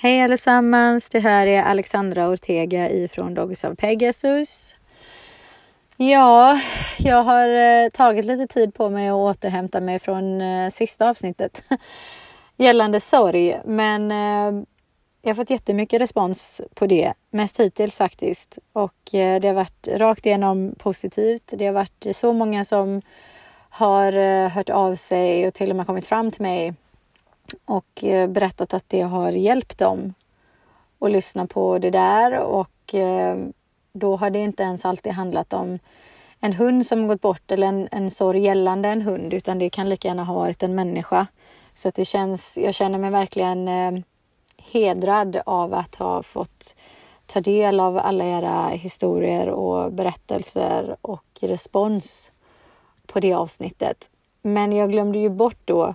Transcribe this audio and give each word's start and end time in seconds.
Hej 0.00 0.22
allesammans! 0.22 1.08
Det 1.08 1.20
här 1.20 1.46
är 1.46 1.62
Alexandra 1.62 2.28
Ortega 2.28 2.90
ifrån 2.90 3.34
Dogs 3.34 3.64
of 3.64 3.78
Pegasus. 3.78 4.76
Ja, 5.96 6.60
jag 6.98 7.22
har 7.22 7.48
eh, 7.48 7.88
tagit 7.88 8.24
lite 8.24 8.46
tid 8.46 8.74
på 8.74 8.88
mig 8.90 9.08
att 9.08 9.14
återhämta 9.14 9.80
mig 9.80 9.98
från 9.98 10.40
eh, 10.40 10.70
sista 10.70 11.08
avsnittet 11.08 11.62
gällande 12.56 13.00
sorg, 13.00 13.60
men 13.64 14.10
eh, 14.10 14.64
jag 15.22 15.30
har 15.30 15.34
fått 15.34 15.50
jättemycket 15.50 16.00
respons 16.00 16.60
på 16.74 16.86
det, 16.86 17.12
mest 17.30 17.60
hittills 17.60 17.98
faktiskt. 17.98 18.58
Och 18.72 19.14
eh, 19.14 19.40
det 19.40 19.48
har 19.48 19.54
varit 19.54 19.88
rakt 19.88 20.26
igenom 20.26 20.74
positivt. 20.78 21.52
Det 21.56 21.66
har 21.66 21.72
varit 21.72 22.06
så 22.12 22.32
många 22.32 22.64
som 22.64 23.02
har 23.70 24.12
eh, 24.12 24.48
hört 24.48 24.70
av 24.70 24.96
sig 24.96 25.46
och 25.46 25.54
till 25.54 25.70
och 25.70 25.76
med 25.76 25.86
kommit 25.86 26.06
fram 26.06 26.30
till 26.30 26.42
mig 26.42 26.74
och 27.64 28.04
eh, 28.04 28.28
berättat 28.28 28.74
att 28.74 28.84
det 28.88 29.00
har 29.00 29.32
hjälpt 29.32 29.78
dem 29.78 30.14
att 30.98 31.10
lyssna 31.10 31.46
på 31.46 31.78
det 31.78 31.90
där 31.90 32.40
och 32.40 32.94
eh, 32.94 33.38
då 33.92 34.16
har 34.16 34.30
det 34.30 34.38
inte 34.38 34.62
ens 34.62 34.84
alltid 34.84 35.12
handlat 35.12 35.52
om 35.52 35.78
en 36.40 36.52
hund 36.52 36.86
som 36.86 37.08
gått 37.08 37.20
bort 37.20 37.50
eller 37.50 37.66
en, 37.66 37.88
en 37.92 38.10
sorg 38.10 38.40
gällande 38.40 38.88
en 38.88 39.02
hund 39.02 39.34
utan 39.34 39.58
det 39.58 39.70
kan 39.70 39.88
lika 39.88 40.08
gärna 40.08 40.24
ha 40.24 40.34
varit 40.34 40.62
en 40.62 40.74
människa. 40.74 41.26
Så 41.74 41.88
att 41.88 41.94
det 41.94 42.04
känns, 42.04 42.58
jag 42.58 42.74
känner 42.74 42.98
mig 42.98 43.10
verkligen 43.10 43.68
eh, 43.68 44.02
hedrad 44.56 45.40
av 45.46 45.74
att 45.74 45.94
ha 45.94 46.22
fått 46.22 46.74
ta 47.26 47.40
del 47.40 47.80
av 47.80 47.98
alla 47.98 48.24
era 48.24 48.68
historier 48.68 49.48
och 49.48 49.92
berättelser 49.92 50.96
och 51.00 51.24
respons 51.40 52.32
på 53.06 53.20
det 53.20 53.32
avsnittet. 53.32 54.10
Men 54.42 54.72
jag 54.72 54.90
glömde 54.90 55.18
ju 55.18 55.28
bort 55.28 55.58
då 55.64 55.94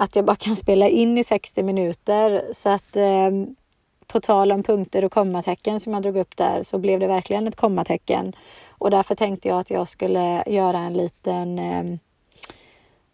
att 0.00 0.16
jag 0.16 0.24
bara 0.24 0.36
kan 0.36 0.56
spela 0.56 0.88
in 0.88 1.18
i 1.18 1.24
60 1.24 1.62
minuter. 1.62 2.42
Så 2.54 2.68
att 2.68 2.96
eh, 2.96 3.30
på 4.06 4.20
tal 4.20 4.52
om 4.52 4.62
punkter 4.62 5.04
och 5.04 5.12
kommatecken 5.12 5.80
som 5.80 5.92
jag 5.92 6.02
drog 6.02 6.16
upp 6.16 6.36
där 6.36 6.62
så 6.62 6.78
blev 6.78 7.00
det 7.00 7.06
verkligen 7.06 7.48
ett 7.48 7.56
kommatecken. 7.56 8.32
Och 8.68 8.90
därför 8.90 9.14
tänkte 9.14 9.48
jag 9.48 9.58
att 9.58 9.70
jag 9.70 9.88
skulle 9.88 10.42
göra 10.46 10.78
en 10.78 10.92
liten 10.92 11.58
eh, 11.58 11.84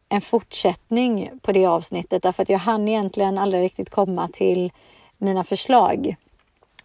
en 0.09 0.21
fortsättning 0.21 1.31
på 1.43 1.53
det 1.53 1.67
avsnittet 1.67 2.23
därför 2.23 2.43
att 2.43 2.49
jag 2.49 2.59
hann 2.59 2.89
egentligen 2.89 3.39
aldrig 3.39 3.63
riktigt 3.63 3.91
komma 3.91 4.29
till 4.33 4.73
mina 5.19 5.45
förslag 5.45 6.17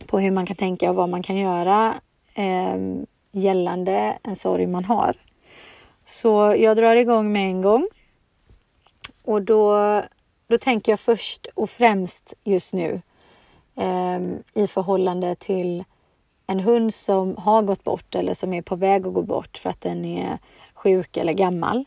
på 0.05 0.19
hur 0.19 0.31
man 0.31 0.45
kan 0.45 0.55
tänka 0.55 0.89
och 0.89 0.95
vad 0.95 1.09
man 1.09 1.23
kan 1.23 1.37
göra 1.37 1.93
eh, 2.33 2.77
gällande 3.31 4.17
en 4.23 4.35
sorg 4.35 4.67
man 4.67 4.85
har. 4.85 5.15
Så 6.05 6.55
jag 6.57 6.77
drar 6.77 6.95
igång 6.95 7.31
med 7.31 7.45
en 7.45 7.61
gång. 7.61 7.87
Och 9.31 9.41
då, 9.41 10.01
då 10.47 10.57
tänker 10.57 10.91
jag 10.91 10.99
först 10.99 11.47
och 11.55 11.69
främst 11.69 12.33
just 12.43 12.73
nu 12.73 13.01
eh, 13.75 14.19
i 14.63 14.67
förhållande 14.67 15.35
till 15.35 15.83
en 16.47 16.59
hund 16.59 16.93
som 16.93 17.37
har 17.37 17.61
gått 17.61 17.83
bort 17.83 18.15
eller 18.15 18.33
som 18.33 18.53
är 18.53 18.61
på 18.61 18.75
väg 18.75 19.07
att 19.07 19.13
gå 19.13 19.21
bort 19.21 19.57
för 19.57 19.69
att 19.69 19.81
den 19.81 20.05
är 20.05 20.39
sjuk 20.73 21.17
eller 21.17 21.33
gammal. 21.33 21.85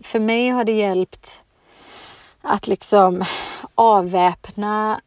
För 0.00 0.20
mig 0.20 0.48
har 0.48 0.64
det 0.64 0.72
hjälpt 0.72 1.42
att 2.40 2.66
liksom 2.66 3.24
avväpna 3.74 5.00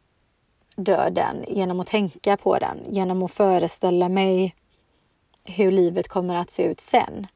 döden 0.76 1.44
genom 1.48 1.80
att 1.80 1.86
tänka 1.86 2.36
på 2.36 2.58
den, 2.58 2.78
genom 2.90 3.22
att 3.22 3.32
föreställa 3.32 4.08
mig 4.08 4.54
hur 5.44 5.70
livet 5.70 6.08
kommer 6.08 6.34
att 6.34 6.50
se 6.50 6.62
ut 6.62 6.80
sen 6.80 7.26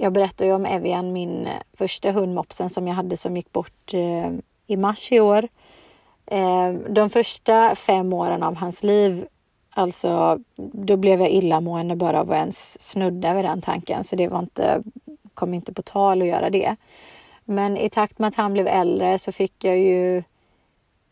jag 0.00 0.12
berättade 0.12 0.48
ju 0.50 0.54
om 0.54 0.66
Evian, 0.66 1.12
min 1.12 1.46
eh, 1.46 1.52
första 1.78 2.10
hund 2.10 2.34
Mopsen 2.34 2.70
som 2.70 2.88
jag 2.88 2.94
hade 2.94 3.16
som 3.16 3.36
gick 3.36 3.52
bort 3.52 3.94
eh, 3.94 4.30
i 4.66 4.76
mars 4.76 5.12
i 5.12 5.20
år. 5.20 5.48
Eh, 6.26 6.72
de 6.88 7.10
första 7.10 7.74
fem 7.74 8.12
åren 8.12 8.42
av 8.42 8.54
hans 8.54 8.82
liv, 8.82 9.26
alltså 9.70 10.38
då 10.56 10.96
blev 10.96 11.20
jag 11.20 11.30
illamående 11.30 11.96
bara 11.96 12.20
av 12.20 12.30
att 12.30 12.36
ens 12.36 12.82
snudda 12.82 13.34
vid 13.34 13.44
den 13.44 13.60
tanken 13.60 14.04
så 14.04 14.16
det 14.16 14.28
var 14.28 14.38
inte, 14.38 14.82
kom 15.34 15.54
inte 15.54 15.72
på 15.72 15.82
tal 15.82 16.22
att 16.22 16.28
göra 16.28 16.50
det. 16.50 16.76
Men 17.44 17.76
i 17.76 17.90
takt 17.90 18.18
med 18.18 18.28
att 18.28 18.34
han 18.34 18.52
blev 18.52 18.66
äldre 18.66 19.18
så 19.18 19.32
fick 19.32 19.64
jag 19.64 19.78
ju 19.78 20.22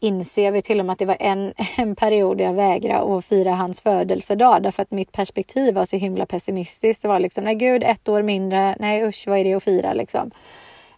inser 0.07 0.51
vi 0.51 0.63
till 0.63 0.81
och 0.81 0.87
med 0.87 0.93
att 0.93 0.99
det 0.99 1.07
var 1.07 1.17
en, 1.21 1.55
en 1.77 1.97
period 1.97 2.41
jag 2.41 2.55
vägrade 2.55 3.17
att 3.17 3.25
fira 3.25 3.55
hans 3.55 3.81
födelsedag 3.81 4.63
därför 4.63 4.83
att 4.83 4.91
mitt 4.91 5.13
perspektiv 5.13 5.75
var 5.75 5.85
så 5.85 5.97
himla 5.97 6.27
pessimistiskt. 6.27 7.03
Det 7.03 7.09
var 7.09 7.21
liksom, 7.21 7.45
nej 7.45 7.55
gud, 7.55 7.83
ett 7.83 8.09
år 8.09 8.23
mindre, 8.23 8.77
nej 8.81 9.05
usch, 9.05 9.25
vad 9.27 9.39
är 9.39 9.45
det 9.45 9.55
att 9.55 9.65
fira 9.65 9.93
liksom. 9.93 10.31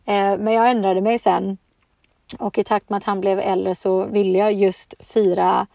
Eh, 0.04 0.36
men 0.38 0.52
jag 0.52 0.70
ändrade 0.70 1.00
mig 1.00 1.18
sen 1.18 1.58
och 2.38 2.58
i 2.58 2.64
takt 2.64 2.90
med 2.90 2.96
att 2.96 3.04
han 3.04 3.20
blev 3.20 3.38
äldre 3.38 3.74
så 3.74 4.04
ville 4.04 4.38
jag 4.38 4.52
just 4.52 4.94
fira 5.00 5.66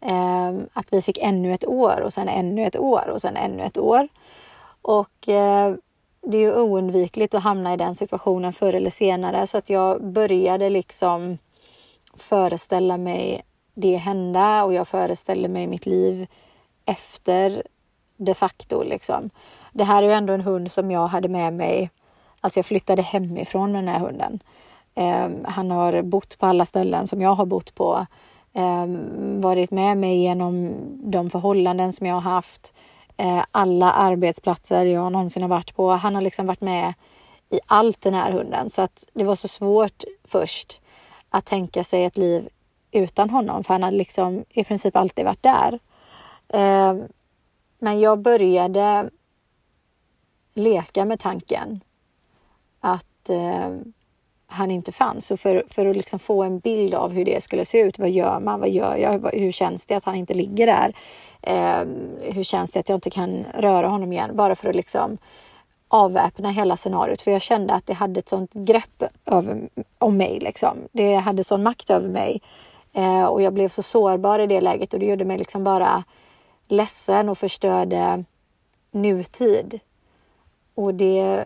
eh, 0.00 0.52
att 0.72 0.86
vi 0.90 1.02
fick 1.02 1.18
ännu 1.18 1.54
ett 1.54 1.66
år 1.66 2.00
och 2.00 2.12
sen 2.12 2.28
ännu 2.28 2.66
ett 2.66 2.76
år 2.76 3.08
och 3.08 3.20
sen 3.20 3.36
ännu 3.36 3.62
ett 3.62 3.78
år. 3.78 4.08
Och 4.82 5.28
eh, 5.28 5.74
det 6.26 6.36
är 6.36 6.40
ju 6.40 6.54
oundvikligt 6.54 7.34
att 7.34 7.42
hamna 7.42 7.74
i 7.74 7.76
den 7.76 7.96
situationen 7.96 8.52
förr 8.52 8.72
eller 8.72 8.90
senare 8.90 9.46
så 9.46 9.58
att 9.58 9.70
jag 9.70 10.04
började 10.04 10.70
liksom 10.70 11.38
föreställa 12.16 12.96
mig 12.96 13.42
det 13.74 13.96
hända 13.96 14.64
och 14.64 14.74
jag 14.74 14.88
föreställer 14.88 15.48
mig 15.48 15.66
mitt 15.66 15.86
liv 15.86 16.26
efter 16.84 17.62
de 18.16 18.34
facto. 18.34 18.82
Liksom. 18.82 19.30
Det 19.72 19.84
här 19.84 20.02
är 20.02 20.06
ju 20.06 20.12
ändå 20.12 20.32
en 20.32 20.40
hund 20.40 20.70
som 20.70 20.90
jag 20.90 21.06
hade 21.06 21.28
med 21.28 21.52
mig. 21.52 21.90
Alltså 22.40 22.58
jag 22.58 22.66
flyttade 22.66 23.02
hemifrån 23.02 23.72
med 23.72 23.84
den 23.84 23.94
här 23.94 24.00
hunden. 24.00 24.40
Um, 24.94 25.44
han 25.44 25.70
har 25.70 26.02
bott 26.02 26.38
på 26.38 26.46
alla 26.46 26.66
ställen 26.66 27.06
som 27.06 27.22
jag 27.22 27.34
har 27.34 27.46
bott 27.46 27.74
på. 27.74 28.06
Um, 28.52 29.40
varit 29.40 29.70
med 29.70 29.96
mig 29.96 30.18
genom 30.18 30.74
de 31.10 31.30
förhållanden 31.30 31.92
som 31.92 32.06
jag 32.06 32.14
har 32.14 32.30
haft. 32.30 32.74
Uh, 33.22 33.42
alla 33.50 33.92
arbetsplatser 33.92 34.84
jag 34.84 35.12
någonsin 35.12 35.42
har 35.42 35.48
varit 35.48 35.76
på. 35.76 35.90
Han 35.90 36.14
har 36.14 36.22
liksom 36.22 36.46
varit 36.46 36.60
med 36.60 36.94
i 37.50 37.60
allt 37.66 38.00
den 38.00 38.14
här 38.14 38.32
hunden. 38.32 38.70
Så 38.70 38.82
att 38.82 39.08
det 39.12 39.24
var 39.24 39.36
så 39.36 39.48
svårt 39.48 40.04
först 40.24 40.80
att 41.34 41.44
tänka 41.44 41.84
sig 41.84 42.04
ett 42.04 42.16
liv 42.16 42.48
utan 42.90 43.30
honom, 43.30 43.64
för 43.64 43.74
han 43.74 43.82
hade 43.82 43.96
liksom 43.96 44.44
i 44.48 44.64
princip 44.64 44.96
alltid 44.96 45.24
varit 45.24 45.42
där. 45.42 45.78
Eh, 46.48 46.94
men 47.78 48.00
jag 48.00 48.18
började 48.18 49.10
leka 50.54 51.04
med 51.04 51.20
tanken 51.20 51.80
att 52.80 53.30
eh, 53.30 53.70
han 54.46 54.70
inte 54.70 54.92
fanns. 54.92 55.30
Och 55.30 55.40
för, 55.40 55.64
för 55.68 55.86
att 55.86 55.96
liksom 55.96 56.18
få 56.18 56.42
en 56.42 56.58
bild 56.58 56.94
av 56.94 57.10
hur 57.10 57.24
det 57.24 57.42
skulle 57.42 57.64
se 57.64 57.80
ut. 57.80 57.98
Vad 57.98 58.10
gör 58.10 58.40
man? 58.40 58.60
Vad 58.60 58.70
gör 58.70 58.96
jag? 58.96 59.30
Hur 59.32 59.52
känns 59.52 59.86
det 59.86 59.94
att 59.94 60.04
han 60.04 60.14
inte 60.14 60.34
ligger 60.34 60.66
där? 60.66 60.94
Eh, 61.42 61.86
hur 62.32 62.42
känns 62.42 62.72
det 62.72 62.80
att 62.80 62.88
jag 62.88 62.96
inte 62.96 63.10
kan 63.10 63.44
röra 63.54 63.88
honom 63.88 64.12
igen? 64.12 64.36
Bara 64.36 64.56
för 64.56 64.68
att 64.68 64.76
liksom 64.76 65.18
avväpna 65.94 66.50
hela 66.50 66.76
scenariot 66.76 67.22
för 67.22 67.30
jag 67.30 67.42
kände 67.42 67.74
att 67.74 67.86
det 67.86 67.92
hade 67.92 68.20
ett 68.20 68.28
sånt 68.28 68.52
grepp 68.52 69.02
över, 69.26 69.68
om 69.98 70.16
mig. 70.16 70.40
Liksom. 70.40 70.78
Det 70.92 71.14
hade 71.14 71.44
sån 71.44 71.62
makt 71.62 71.90
över 71.90 72.08
mig 72.08 72.42
eh, 72.92 73.24
och 73.24 73.42
jag 73.42 73.52
blev 73.52 73.68
så 73.68 73.82
sårbar 73.82 74.38
i 74.38 74.46
det 74.46 74.60
läget 74.60 74.94
och 74.94 75.00
det 75.00 75.06
gjorde 75.06 75.24
mig 75.24 75.38
liksom 75.38 75.64
bara 75.64 76.04
ledsen 76.68 77.28
och 77.28 77.38
förstörde 77.38 78.24
nutid. 78.90 79.80
Och 80.74 80.94
det 80.94 81.20
är 81.20 81.44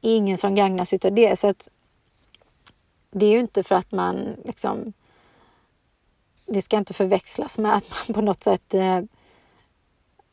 ingen 0.00 0.38
som 0.38 0.54
gagnas 0.54 0.92
utav 0.92 1.12
det. 1.12 1.38
Så 1.38 1.48
att 1.48 1.68
det 3.10 3.26
är 3.26 3.30
ju 3.30 3.40
inte 3.40 3.62
för 3.62 3.74
att 3.74 3.92
man 3.92 4.36
liksom 4.44 4.92
det 6.46 6.62
ska 6.62 6.76
inte 6.76 6.94
förväxlas 6.94 7.58
med 7.58 7.74
att 7.74 7.84
man 7.90 8.14
på 8.14 8.20
något 8.20 8.42
sätt 8.42 8.74
eh, 8.74 9.00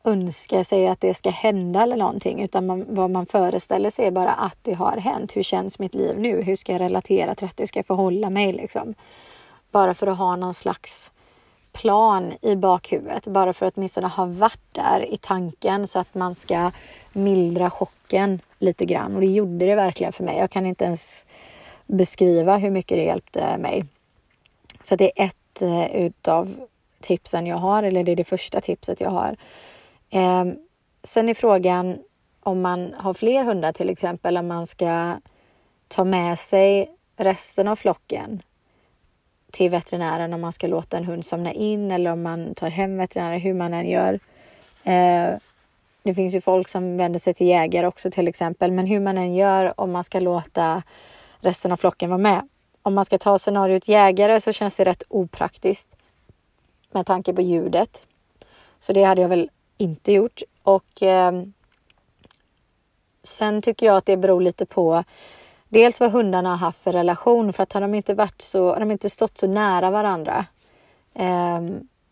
önska 0.04 0.64
sig 0.64 0.88
att 0.88 1.00
det 1.00 1.14
ska 1.14 1.30
hända 1.30 1.82
eller 1.82 1.96
någonting 1.96 2.42
utan 2.42 2.66
man, 2.66 2.84
vad 2.88 3.10
man 3.10 3.26
föreställer 3.26 3.90
sig 3.90 4.06
är 4.06 4.10
bara 4.10 4.32
att 4.32 4.58
det 4.62 4.74
har 4.74 4.96
hänt. 4.96 5.36
Hur 5.36 5.42
känns 5.42 5.78
mitt 5.78 5.94
liv 5.94 6.18
nu? 6.18 6.42
Hur 6.42 6.56
ska 6.56 6.72
jag 6.72 6.80
relatera 6.80 7.34
till 7.34 7.48
det? 7.56 7.62
Hur 7.62 7.66
ska 7.66 7.78
jag 7.78 7.86
förhålla 7.86 8.30
mig? 8.30 8.52
Liksom? 8.52 8.94
Bara 9.70 9.94
för 9.94 10.06
att 10.06 10.18
ha 10.18 10.36
någon 10.36 10.54
slags 10.54 11.10
plan 11.72 12.32
i 12.42 12.56
bakhuvudet. 12.56 13.26
Bara 13.26 13.52
för 13.52 13.66
att 13.66 13.76
åtminstone 13.76 14.06
ha 14.06 14.24
varit 14.24 14.60
där 14.72 15.14
i 15.14 15.16
tanken 15.16 15.88
så 15.88 15.98
att 15.98 16.14
man 16.14 16.34
ska 16.34 16.70
mildra 17.12 17.70
chocken 17.70 18.40
lite 18.58 18.84
grann. 18.84 19.14
Och 19.14 19.20
det 19.20 19.26
gjorde 19.26 19.66
det 19.66 19.74
verkligen 19.74 20.12
för 20.12 20.24
mig. 20.24 20.38
Jag 20.38 20.50
kan 20.50 20.66
inte 20.66 20.84
ens 20.84 21.26
beskriva 21.86 22.56
hur 22.56 22.70
mycket 22.70 22.98
det 22.98 23.04
hjälpte 23.04 23.58
mig. 23.58 23.84
Så 24.82 24.96
det 24.96 25.20
är 25.20 25.24
ett 25.24 25.62
eh, 25.62 25.96
utav 25.96 26.56
tipsen 27.00 27.46
jag 27.46 27.56
har, 27.56 27.82
eller 27.82 28.04
det 28.04 28.12
är 28.12 28.16
det 28.16 28.24
första 28.24 28.60
tipset 28.60 29.00
jag 29.00 29.10
har. 29.10 29.36
Eh, 30.14 30.44
sen 31.02 31.28
är 31.28 31.34
frågan 31.34 31.98
om 32.40 32.60
man 32.60 32.94
har 32.98 33.14
fler 33.14 33.44
hundar 33.44 33.72
till 33.72 33.90
exempel, 33.90 34.36
om 34.36 34.46
man 34.46 34.66
ska 34.66 35.16
ta 35.88 36.04
med 36.04 36.38
sig 36.38 36.90
resten 37.16 37.68
av 37.68 37.76
flocken 37.76 38.42
till 39.52 39.70
veterinären 39.70 40.32
om 40.32 40.40
man 40.40 40.52
ska 40.52 40.66
låta 40.66 40.96
en 40.96 41.04
hund 41.04 41.26
somna 41.26 41.52
in 41.52 41.90
eller 41.90 42.12
om 42.12 42.22
man 42.22 42.54
tar 42.54 42.70
hem 42.70 42.96
veterinären, 42.96 43.40
hur 43.40 43.54
man 43.54 43.74
än 43.74 43.88
gör. 43.88 44.20
Eh, 44.84 45.38
det 46.02 46.14
finns 46.14 46.34
ju 46.34 46.40
folk 46.40 46.68
som 46.68 46.96
vänder 46.96 47.18
sig 47.18 47.34
till 47.34 47.46
jägare 47.46 47.86
också 47.86 48.10
till 48.10 48.28
exempel, 48.28 48.72
men 48.72 48.86
hur 48.86 49.00
man 49.00 49.18
än 49.18 49.34
gör 49.34 49.80
om 49.80 49.92
man 49.92 50.04
ska 50.04 50.20
låta 50.20 50.82
resten 51.40 51.72
av 51.72 51.76
flocken 51.76 52.10
vara 52.10 52.18
med. 52.18 52.48
Om 52.82 52.94
man 52.94 53.04
ska 53.04 53.18
ta 53.18 53.38
scenariot 53.38 53.88
jägare 53.88 54.40
så 54.40 54.52
känns 54.52 54.76
det 54.76 54.84
rätt 54.84 55.02
opraktiskt 55.08 55.88
med 56.92 57.06
tanke 57.06 57.32
på 57.32 57.42
ljudet. 57.42 58.06
Så 58.80 58.92
det 58.92 59.02
hade 59.02 59.22
jag 59.22 59.28
väl 59.28 59.50
inte 59.78 60.12
gjort. 60.12 60.42
Och 60.62 61.02
eh, 61.02 61.32
sen 63.22 63.62
tycker 63.62 63.86
jag 63.86 63.96
att 63.96 64.06
det 64.06 64.16
beror 64.16 64.40
lite 64.40 64.66
på 64.66 65.04
dels 65.68 66.00
vad 66.00 66.12
hundarna 66.12 66.50
har 66.50 66.56
haft 66.56 66.82
för 66.82 66.92
relation. 66.92 67.52
För 67.52 67.62
att 67.62 67.72
har 67.72 67.80
de 67.80 67.94
inte 67.94 68.14
varit 68.14 68.42
så, 68.42 68.68
har 68.68 68.80
de 68.80 68.90
inte 68.90 69.10
stått 69.10 69.38
så 69.38 69.46
nära 69.46 69.90
varandra 69.90 70.46
eh, 71.14 71.60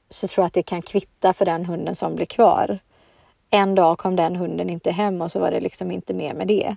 så 0.08 0.28
tror 0.28 0.42
jag 0.42 0.46
att 0.46 0.52
det 0.52 0.62
kan 0.62 0.82
kvitta 0.82 1.32
för 1.32 1.44
den 1.44 1.64
hunden 1.64 1.96
som 1.96 2.14
blir 2.14 2.26
kvar. 2.26 2.78
En 3.50 3.74
dag 3.74 3.98
kom 3.98 4.16
den 4.16 4.36
hunden 4.36 4.70
inte 4.70 4.90
hem 4.90 5.22
och 5.22 5.32
så 5.32 5.40
var 5.40 5.50
det 5.50 5.60
liksom 5.60 5.90
inte 5.90 6.14
mer 6.14 6.34
med 6.34 6.48
det. 6.48 6.76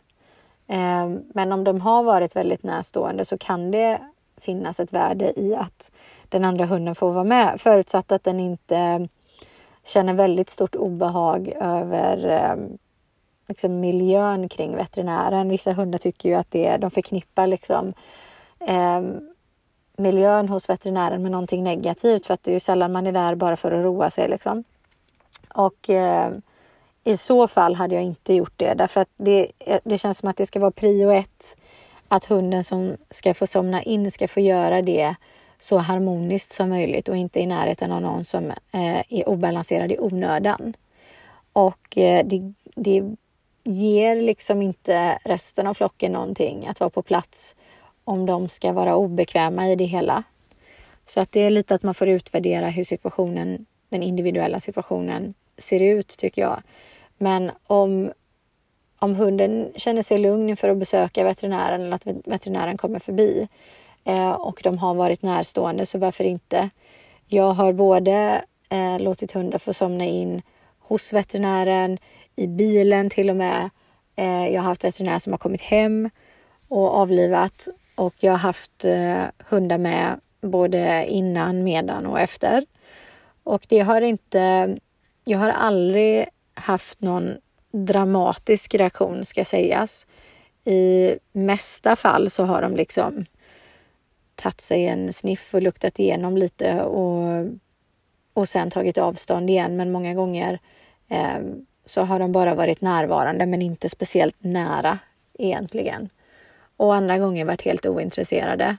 Eh, 0.68 1.10
men 1.34 1.52
om 1.52 1.64
de 1.64 1.82
har 1.82 2.04
varit 2.04 2.36
väldigt 2.36 2.64
närstående 2.64 3.26
så 3.26 3.38
kan 3.38 3.72
det 3.72 4.02
finnas 4.38 4.80
ett 4.80 4.94
värde 4.94 5.40
i 5.40 5.56
att 5.56 5.92
den 6.30 6.46
andra 6.46 6.66
hunden 6.66 6.96
får 6.96 7.12
vara 7.12 7.24
med 7.24 7.62
förutsatt 7.62 8.12
att 8.12 8.24
den 8.24 8.40
inte 8.40 9.08
känner 9.86 10.14
väldigt 10.14 10.50
stort 10.50 10.76
obehag 10.76 11.54
över 11.60 12.28
eh, 12.28 12.78
liksom 13.48 13.80
miljön 13.80 14.50
kring 14.50 14.76
veterinären. 14.76 15.50
Vissa 15.50 15.74
hundar 15.74 16.00
tycker 16.00 16.30
ju 16.30 16.36
att 16.36 16.52
det, 16.52 16.78
de 16.78 16.92
förknippar 16.92 17.48
liksom, 17.48 17.94
eh, 18.60 19.02
miljön 19.98 20.50
hos 20.50 20.70
veterinären 20.70 21.22
med 21.22 21.32
någonting 21.32 21.64
negativt 21.64 22.26
för 22.26 22.34
att 22.34 22.44
det 22.44 22.52
är 22.52 22.54
ju 22.54 22.60
sällan 22.60 22.92
man 22.92 23.08
är 23.08 23.12
där 23.12 23.36
bara 23.36 23.58
för 23.58 23.72
att 23.72 23.84
roa 23.84 24.10
sig. 24.10 24.28
Liksom. 24.28 24.64
Och 25.54 25.90
eh, 25.90 26.32
i 27.04 27.18
så 27.18 27.48
fall 27.48 27.76
hade 27.76 27.96
jag 27.96 28.04
inte 28.04 28.34
gjort 28.34 28.54
det 28.56 28.74
därför 28.74 29.02
att 29.02 29.10
det, 29.18 29.52
eh, 29.60 29.80
det 29.84 29.98
känns 29.98 30.18
som 30.18 30.30
att 30.30 30.38
det 30.38 30.46
ska 30.46 30.60
vara 30.60 30.72
prio 30.72 31.12
ett. 31.12 31.58
Att 32.08 32.26
hunden 32.26 32.64
som 32.64 32.98
ska 33.10 33.34
få 33.34 33.48
somna 33.48 33.84
in 33.84 34.12
ska 34.12 34.28
få 34.28 34.40
göra 34.40 34.82
det 34.82 35.16
så 35.66 35.78
harmoniskt 35.78 36.52
som 36.52 36.70
möjligt 36.70 37.10
och 37.10 37.18
inte 37.18 37.40
i 37.40 37.46
närheten 37.46 37.92
av 37.92 38.02
någon 38.02 38.26
som 38.26 38.52
eh, 38.72 39.00
är 39.10 39.30
obalanserad 39.30 39.92
i 39.92 40.00
onödan. 40.00 40.74
Och 41.54 41.98
eh, 41.98 42.26
det, 42.26 42.54
det 42.76 43.16
ger 43.64 44.16
liksom 44.16 44.62
inte 44.62 45.20
resten 45.24 45.68
av 45.68 45.74
flocken 45.74 46.12
någonting 46.12 46.68
att 46.68 46.80
vara 46.80 46.90
på 46.90 47.02
plats 47.02 47.56
om 48.04 48.26
de 48.26 48.50
ska 48.50 48.72
vara 48.72 48.96
obekväma 48.96 49.70
i 49.70 49.76
det 49.76 49.86
hela. 49.86 50.24
Så 51.06 51.20
att 51.22 51.32
det 51.32 51.40
är 51.40 51.50
lite 51.50 51.76
att 51.76 51.84
man 51.84 51.94
får 51.94 52.08
utvärdera 52.08 52.70
hur 52.70 52.84
situationen, 52.84 53.66
den 53.90 54.04
individuella 54.04 54.60
situationen 54.60 55.34
ser 55.58 55.80
ut 55.80 56.08
tycker 56.08 56.42
jag. 56.42 56.62
Men 57.18 57.52
om, 57.68 58.12
om 59.00 59.16
hunden 59.16 59.72
känner 59.76 60.02
sig 60.02 60.18
lugn 60.18 60.58
för 60.58 60.70
att 60.70 60.78
besöka 60.78 61.24
veterinären 61.24 61.82
eller 61.82 61.96
att 61.96 62.08
veterinären 62.26 62.78
kommer 62.78 63.00
förbi 63.00 63.48
Eh, 64.06 64.32
och 64.32 64.60
de 64.64 64.78
har 64.78 64.96
varit 64.96 65.22
närstående 65.22 65.86
så 65.86 65.98
varför 65.98 66.24
inte? 66.24 66.70
Jag 67.28 67.52
har 67.52 67.74
både 67.74 68.44
eh, 68.70 69.00
låtit 69.00 69.32
hundar 69.32 69.60
få 69.60 69.74
somna 69.74 70.06
in 70.06 70.42
hos 70.80 71.14
veterinären, 71.14 71.98
i 72.36 72.48
bilen 72.48 73.10
till 73.10 73.30
och 73.30 73.36
med. 73.36 73.70
Eh, 74.16 74.48
jag 74.48 74.62
har 74.62 74.68
haft 74.70 74.84
veterinärer 74.84 75.20
som 75.20 75.34
har 75.34 75.38
kommit 75.38 75.62
hem 75.62 76.10
och 76.68 76.96
avlivat 76.96 77.68
och 77.98 78.14
jag 78.20 78.32
har 78.32 78.38
haft 78.38 78.86
eh, 78.86 79.24
hundar 79.50 79.78
med 79.78 80.20
både 80.42 81.06
innan, 81.08 81.64
medan 81.64 82.06
och 82.06 82.20
efter. 82.20 82.66
Och 83.44 83.66
det 83.70 83.80
har 83.80 84.02
inte, 84.02 84.78
jag 85.26 85.40
har 85.40 85.50
aldrig 85.50 86.26
haft 86.54 87.02
någon 87.02 87.38
dramatisk 87.72 88.76
reaktion 88.76 89.26
ska 89.26 89.46
sägas. 89.46 90.08
I 90.64 91.14
mesta 91.32 91.96
fall 91.96 92.30
så 92.30 92.44
har 92.44 92.62
de 92.62 92.76
liksom 92.76 93.26
tagit 94.36 94.62
sig 94.62 94.88
en 94.88 95.14
sniff 95.14 95.54
och 95.54 95.62
luktat 95.62 96.00
igenom 96.00 96.38
lite 96.38 96.82
och, 96.82 97.48
och 98.34 98.50
sen 98.50 98.72
tagit 98.72 98.98
avstånd 98.98 99.50
igen. 99.50 99.76
Men 99.78 99.92
många 99.92 100.14
gånger 100.14 100.60
eh, 101.10 101.40
så 101.86 102.02
har 102.02 102.20
de 102.20 102.32
bara 102.32 102.56
varit 102.56 102.82
närvarande 102.82 103.46
men 103.46 103.62
inte 103.62 103.90
speciellt 103.90 104.36
nära 104.40 105.00
egentligen. 105.34 106.10
Och 106.78 106.96
andra 106.96 107.18
gånger 107.18 107.46
varit 107.46 107.62
helt 107.62 107.86
ointresserade. 107.86 108.78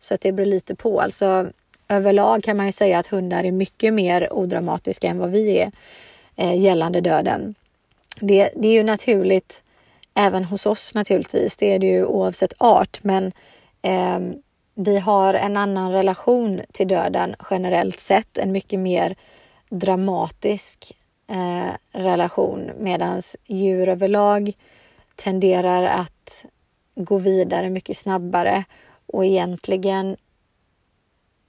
Så 0.00 0.14
att 0.14 0.20
det 0.20 0.32
beror 0.32 0.46
lite 0.46 0.74
på. 0.74 1.00
Alltså 1.00 1.46
överlag 1.88 2.42
kan 2.42 2.56
man 2.56 2.66
ju 2.66 2.72
säga 2.72 2.98
att 2.98 3.06
hundar 3.06 3.44
är 3.44 3.52
mycket 3.52 3.94
mer 3.94 4.32
odramatiska 4.32 5.08
än 5.08 5.18
vad 5.18 5.30
vi 5.30 5.58
är 5.58 5.72
eh, 6.36 6.60
gällande 6.60 7.00
döden. 7.00 7.54
Det, 8.20 8.50
det 8.56 8.68
är 8.68 8.72
ju 8.72 8.82
naturligt 8.82 9.62
även 10.14 10.44
hos 10.44 10.66
oss 10.66 10.94
naturligtvis. 10.94 11.56
Det 11.56 11.74
är 11.74 11.78
det 11.78 11.86
ju 11.86 12.04
oavsett 12.04 12.52
art, 12.58 12.98
men 13.02 13.32
eh, 13.82 14.20
vi 14.74 14.98
har 14.98 15.34
en 15.34 15.56
annan 15.56 15.92
relation 15.92 16.60
till 16.72 16.88
döden 16.88 17.34
generellt 17.50 18.00
sett, 18.00 18.38
en 18.38 18.52
mycket 18.52 18.80
mer 18.80 19.16
dramatisk 19.68 20.92
eh, 21.26 21.74
relation 21.92 22.70
medan 22.78 23.22
djur 23.46 23.88
överlag 23.88 24.52
tenderar 25.14 25.82
att 25.82 26.44
gå 26.94 27.18
vidare 27.18 27.70
mycket 27.70 27.96
snabbare 27.96 28.64
och 29.06 29.24
egentligen 29.24 30.16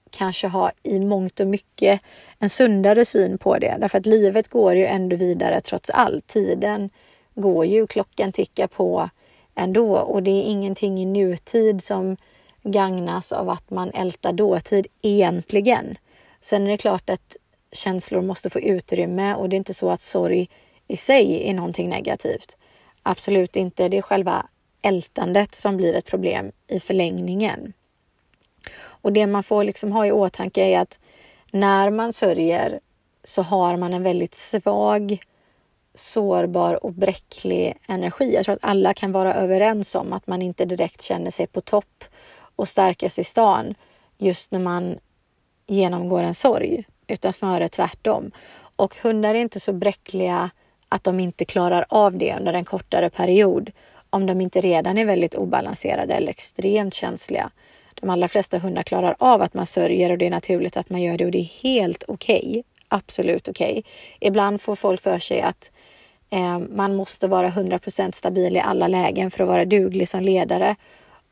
kanske 0.09 0.47
ha 0.47 0.71
i 0.83 0.99
mångt 0.99 1.39
och 1.39 1.47
mycket 1.47 2.01
en 2.39 2.49
sundare 2.49 3.05
syn 3.05 3.37
på 3.37 3.57
det. 3.57 3.77
Därför 3.79 3.97
att 3.97 4.05
livet 4.05 4.47
går 4.47 4.75
ju 4.75 4.85
ändå 4.85 5.15
vidare 5.15 5.61
trots 5.61 5.89
allt. 5.89 6.27
Tiden 6.27 6.89
går 7.33 7.65
ju, 7.65 7.87
klockan 7.87 8.31
tickar 8.31 8.67
på 8.67 9.09
ändå 9.55 9.97
och 9.97 10.23
det 10.23 10.31
är 10.31 10.43
ingenting 10.43 10.99
i 10.99 11.05
nutid 11.05 11.83
som 11.83 12.17
gagnas 12.65 13.31
av 13.31 13.49
att 13.49 13.69
man 13.69 13.91
ältar 13.91 14.33
dåtid 14.33 14.87
egentligen. 15.01 15.97
Sen 16.41 16.67
är 16.67 16.71
det 16.71 16.77
klart 16.77 17.09
att 17.09 17.37
känslor 17.71 18.21
måste 18.21 18.49
få 18.49 18.59
utrymme 18.59 19.35
och 19.35 19.49
det 19.49 19.55
är 19.55 19.57
inte 19.57 19.73
så 19.73 19.89
att 19.89 20.01
sorg 20.01 20.49
i 20.87 20.97
sig 20.97 21.49
är 21.49 21.53
någonting 21.53 21.89
negativt. 21.89 22.57
Absolut 23.03 23.55
inte. 23.55 23.89
Det 23.89 23.97
är 23.97 24.01
själva 24.01 24.45
ältandet 24.81 25.55
som 25.55 25.77
blir 25.77 25.93
ett 25.93 26.05
problem 26.05 26.51
i 26.67 26.79
förlängningen. 26.79 27.73
Och 28.77 29.13
det 29.13 29.27
man 29.27 29.43
får 29.43 29.63
liksom 29.63 29.91
ha 29.91 30.05
i 30.05 30.11
åtanke 30.11 30.63
är 30.63 30.79
att 30.79 30.99
när 31.51 31.89
man 31.89 32.13
sörjer 32.13 32.79
så 33.23 33.41
har 33.41 33.77
man 33.77 33.93
en 33.93 34.03
väldigt 34.03 34.35
svag, 34.35 35.17
sårbar 35.95 36.85
och 36.85 36.93
bräcklig 36.93 37.77
energi. 37.87 38.33
Jag 38.33 38.45
tror 38.45 38.53
att 38.53 38.63
alla 38.63 38.93
kan 38.93 39.11
vara 39.11 39.33
överens 39.33 39.95
om 39.95 40.13
att 40.13 40.27
man 40.27 40.41
inte 40.41 40.65
direkt 40.65 41.01
känner 41.01 41.31
sig 41.31 41.47
på 41.47 41.61
topp 41.61 42.03
och 42.55 42.69
starkast 42.69 43.19
i 43.19 43.23
stan 43.23 43.75
just 44.17 44.51
när 44.51 44.59
man 44.59 44.99
genomgår 45.67 46.23
en 46.23 46.35
sorg 46.35 46.83
utan 47.07 47.33
snarare 47.33 47.69
tvärtom. 47.69 48.31
Och 48.75 48.95
hundar 49.03 49.35
är 49.35 49.39
inte 49.39 49.59
så 49.59 49.73
bräckliga 49.73 50.49
att 50.89 51.03
de 51.03 51.19
inte 51.19 51.45
klarar 51.45 51.85
av 51.89 52.17
det 52.17 52.35
under 52.39 52.53
en 52.53 52.65
kortare 52.65 53.09
period 53.09 53.71
om 54.09 54.25
de 54.25 54.41
inte 54.41 54.61
redan 54.61 54.97
är 54.97 55.05
väldigt 55.05 55.35
obalanserade 55.35 56.13
eller 56.13 56.29
extremt 56.29 56.93
känsliga. 56.93 57.51
De 57.95 58.09
allra 58.09 58.27
flesta 58.27 58.57
hundar 58.57 58.83
klarar 58.83 59.15
av 59.19 59.41
att 59.41 59.53
man 59.53 59.67
sörjer 59.67 60.11
och 60.11 60.17
det 60.17 60.25
är 60.25 60.29
naturligt 60.29 60.77
att 60.77 60.89
man 60.89 61.01
gör 61.01 61.17
det 61.17 61.25
och 61.25 61.31
det 61.31 61.39
är 61.39 61.61
helt 61.63 62.03
okej. 62.07 62.45
Okay. 62.49 62.63
Absolut 62.87 63.47
okej. 63.47 63.71
Okay. 63.71 63.83
Ibland 64.19 64.61
får 64.61 64.75
folk 64.75 65.01
för 65.01 65.19
sig 65.19 65.41
att 65.41 65.71
eh, 66.29 66.59
man 66.59 66.95
måste 66.95 67.27
vara 67.27 67.47
100% 67.47 68.11
stabil 68.11 68.57
i 68.57 68.59
alla 68.59 68.87
lägen 68.87 69.31
för 69.31 69.43
att 69.43 69.49
vara 69.49 69.65
duglig 69.65 70.09
som 70.09 70.21
ledare. 70.21 70.75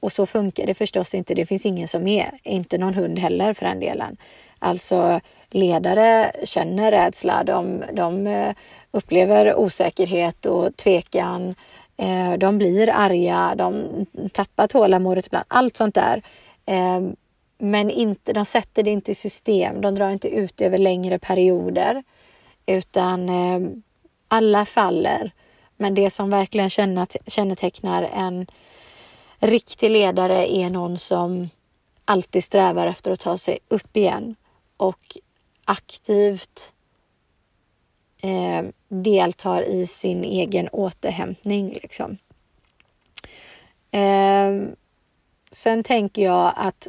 Och 0.04 0.12
så 0.12 0.26
funkar 0.26 0.66
det 0.66 0.74
förstås 0.74 1.14
inte. 1.14 1.34
Det 1.34 1.46
finns 1.46 1.66
ingen 1.66 1.88
som 1.88 2.08
är, 2.08 2.32
inte 2.44 2.78
någon 2.78 2.94
hund 2.94 3.20
heller 3.20 3.54
för 3.54 3.66
den 3.66 3.80
delen. 3.80 4.18
Alltså 4.60 5.20
ledare 5.50 6.32
känner 6.44 6.92
rädsla, 6.92 7.44
de, 7.44 7.84
de 7.94 8.28
eh, 8.28 8.56
upplever 8.92 9.56
osäkerhet 9.56 10.46
och 10.46 10.78
tvekan. 10.78 11.56
Eh, 11.98 12.34
de 12.34 12.58
blir 12.58 12.90
arga, 12.90 13.54
de 13.58 13.86
tappar 14.32 14.68
tålamodet 14.68 15.28
ibland, 15.28 15.46
allt 15.48 15.78
sånt 15.78 15.96
där. 15.96 16.22
Eh, 16.66 17.02
men 17.58 17.92
inte, 17.92 18.34
de 18.34 18.46
sätter 18.46 18.84
det 18.84 18.92
inte 18.92 19.12
i 19.12 19.16
system, 19.16 19.82
de 19.82 19.96
drar 19.96 20.10
inte 20.10 20.30
ut 20.30 20.62
över 20.62 20.78
längre 20.78 21.20
perioder. 21.20 22.04
Utan 22.66 23.30
alla 24.28 24.66
faller. 24.66 25.32
Men 25.78 25.96
det 25.96 26.10
som 26.10 26.30
verkligen 26.30 26.70
kännetecknar 27.28 28.10
en 28.14 28.48
riktig 29.44 29.92
ledare 29.92 30.54
är 30.54 30.70
någon 30.70 30.98
som 30.98 31.50
alltid 32.06 32.44
strävar 32.44 32.88
efter 32.88 33.12
att 33.12 33.20
ta 33.20 33.38
sig 33.38 33.60
upp 33.68 33.98
igen 33.98 34.36
och 34.78 35.18
aktivt 35.66 36.74
eh, 38.22 38.66
deltar 38.88 39.62
i 39.62 39.88
sin 39.88 40.24
egen 40.24 40.70
återhämtning. 40.70 41.74
Liksom. 41.82 42.18
Eh, 43.92 44.74
sen 45.52 45.84
tänker 45.84 46.22
jag 46.22 46.54
att 46.56 46.88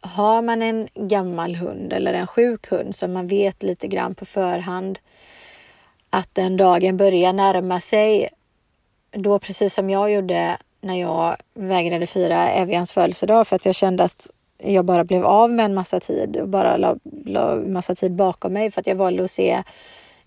har 0.00 0.42
man 0.42 0.62
en 0.62 0.88
gammal 0.94 1.54
hund 1.54 1.92
eller 1.92 2.14
en 2.14 2.26
sjuk 2.26 2.70
hund 2.70 2.96
som 2.96 3.12
man 3.12 3.26
vet 3.26 3.62
lite 3.62 3.88
grann 3.88 4.14
på 4.14 4.24
förhand 4.24 4.98
att 6.10 6.34
den 6.34 6.56
dagen 6.56 6.96
börjar 6.96 7.32
närma 7.32 7.80
sig, 7.80 8.28
då 9.10 9.38
precis 9.38 9.74
som 9.74 9.90
jag 9.90 10.12
gjorde 10.12 10.58
när 10.86 10.94
jag 10.94 11.36
vägrade 11.54 12.06
fira 12.06 12.50
Evians 12.50 12.92
födelsedag 12.92 13.46
för 13.46 13.56
att 13.56 13.66
jag 13.66 13.74
kände 13.74 14.04
att 14.04 14.30
jag 14.58 14.84
bara 14.84 15.04
blev 15.04 15.24
av 15.24 15.50
med 15.50 15.64
en 15.64 15.74
massa 15.74 16.00
tid 16.00 16.36
och 16.36 16.48
bara 16.48 16.76
la, 16.76 16.96
la 17.24 17.56
massa 17.56 17.94
tid 17.94 18.12
bakom 18.12 18.52
mig 18.52 18.70
för 18.70 18.80
att 18.80 18.86
jag 18.86 18.96
valde 18.96 19.24
att 19.24 19.30
se 19.30 19.62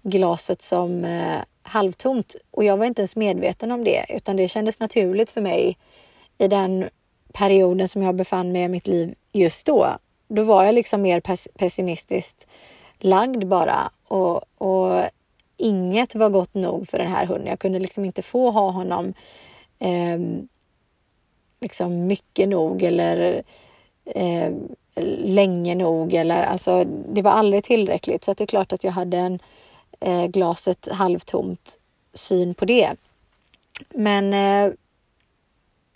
glaset 0.01 0.61
som 0.61 1.05
eh, 1.05 1.37
halvtomt. 1.61 2.35
Och 2.51 2.63
jag 2.63 2.77
var 2.77 2.85
inte 2.85 3.01
ens 3.01 3.15
medveten 3.15 3.71
om 3.71 3.83
det 3.83 4.05
utan 4.09 4.35
det 4.35 4.47
kändes 4.47 4.79
naturligt 4.79 5.29
för 5.29 5.41
mig 5.41 5.77
i 6.37 6.47
den 6.47 6.89
perioden 7.33 7.89
som 7.89 8.03
jag 8.03 8.15
befann 8.15 8.51
mig 8.51 8.61
i 8.61 8.67
mitt 8.67 8.87
liv 8.87 9.15
just 9.31 9.65
då. 9.65 9.97
Då 10.27 10.43
var 10.43 10.63
jag 10.63 10.75
liksom 10.75 11.01
mer 11.01 11.19
pessimistiskt 11.57 12.47
lagd 12.99 13.47
bara 13.47 13.91
och, 14.07 14.61
och 14.61 15.03
inget 15.57 16.15
var 16.15 16.29
gott 16.29 16.53
nog 16.53 16.89
för 16.89 16.97
den 16.97 17.11
här 17.11 17.25
hunden. 17.25 17.47
Jag 17.47 17.59
kunde 17.59 17.79
liksom 17.79 18.05
inte 18.05 18.21
få 18.21 18.51
ha 18.51 18.69
honom 18.71 19.13
eh, 19.79 20.19
liksom 21.61 22.07
mycket 22.07 22.49
nog 22.49 22.83
eller 22.83 23.43
eh, 24.05 24.53
länge 25.05 25.75
nog 25.75 26.13
eller 26.13 26.43
alltså 26.43 26.83
det 26.83 27.21
var 27.21 27.31
aldrig 27.31 27.63
tillräckligt 27.63 28.23
så 28.23 28.31
att 28.31 28.37
det 28.37 28.43
är 28.43 28.47
klart 28.47 28.73
att 28.73 28.83
jag 28.83 28.91
hade 28.91 29.17
en 29.17 29.39
eh, 29.99 30.25
glaset 30.25 30.87
halvtomt 30.91 31.79
syn 32.13 32.53
på 32.53 32.65
det. 32.65 32.95
Men 33.89 34.33
eh, 34.33 34.73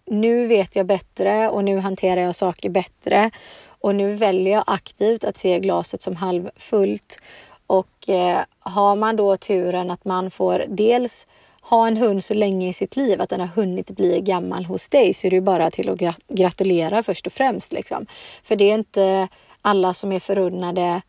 nu 0.05 0.47
vet 0.47 0.75
jag 0.75 0.85
bättre 0.85 1.49
och 1.49 1.63
nu 1.63 1.77
hanterar 1.77 2.21
jag 2.21 2.35
saker 2.35 2.69
bättre 2.69 3.31
och 3.65 3.95
nu 3.95 4.15
väljer 4.15 4.53
jag 4.53 4.63
aktivt 4.67 5.23
att 5.23 5.37
se 5.37 5.59
glaset 5.59 6.01
som 6.01 6.15
halvfullt. 6.15 7.21
Och 7.67 8.09
eh, 8.09 8.39
har 8.59 8.95
man 8.95 9.15
då 9.15 9.37
turen 9.37 9.91
att 9.91 10.05
man 10.05 10.31
får 10.31 10.65
dels 10.67 11.27
ha 11.63 11.87
en 11.87 11.97
hund 11.97 12.23
så 12.23 12.33
länge 12.33 12.69
i 12.69 12.73
sitt 12.73 12.95
liv 12.95 13.21
att 13.21 13.29
den 13.29 13.39
har 13.39 13.47
hunnit 13.47 13.91
bli 13.91 14.21
gammal 14.21 14.65
hos 14.65 14.89
dig 14.89 15.13
så 15.13 15.27
är 15.27 15.29
det 15.29 15.35
ju 15.35 15.41
bara 15.41 15.71
till 15.71 15.89
att 15.89 16.17
gratulera 16.27 17.03
först 17.03 17.27
och 17.27 17.33
främst. 17.33 17.73
Liksom. 17.73 18.05
För 18.43 18.55
det 18.55 18.71
är 18.71 18.75
inte 18.75 19.27
alla 19.61 19.93
som 19.93 20.11
är 20.11 20.19
förunnade 20.19 21.01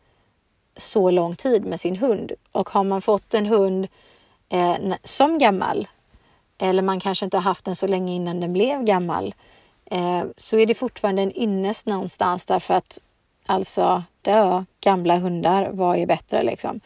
så 0.77 1.11
lång 1.11 1.35
tid 1.35 1.65
med 1.65 1.79
sin 1.79 1.95
hund. 1.95 2.31
Och 2.51 2.69
har 2.69 2.83
man 2.83 3.01
fått 3.01 3.33
en 3.33 3.45
hund 3.45 3.87
eh, 4.49 4.75
som 5.03 5.37
gammal 5.37 5.87
eller 6.57 6.83
man 6.83 6.99
kanske 6.99 7.25
inte 7.25 7.37
har 7.37 7.41
haft 7.41 7.65
den 7.65 7.75
så 7.75 7.87
länge 7.87 8.13
innan 8.13 8.39
den 8.39 8.53
blev 8.53 8.83
gammal 8.83 9.35
eh, 9.85 10.23
så 10.37 10.57
är 10.57 10.65
det 10.65 10.75
fortfarande 10.75 11.21
en 11.21 11.37
ynnest 11.37 11.85
någonstans 11.85 12.45
därför 12.45 12.73
att 12.73 13.01
alltså 13.45 14.03
dö 14.21 14.63
gamla 14.81 15.17
hundar, 15.17 15.69
vad 15.73 15.97
är 15.97 16.05
bättre 16.05 16.43
liksom? 16.43 16.81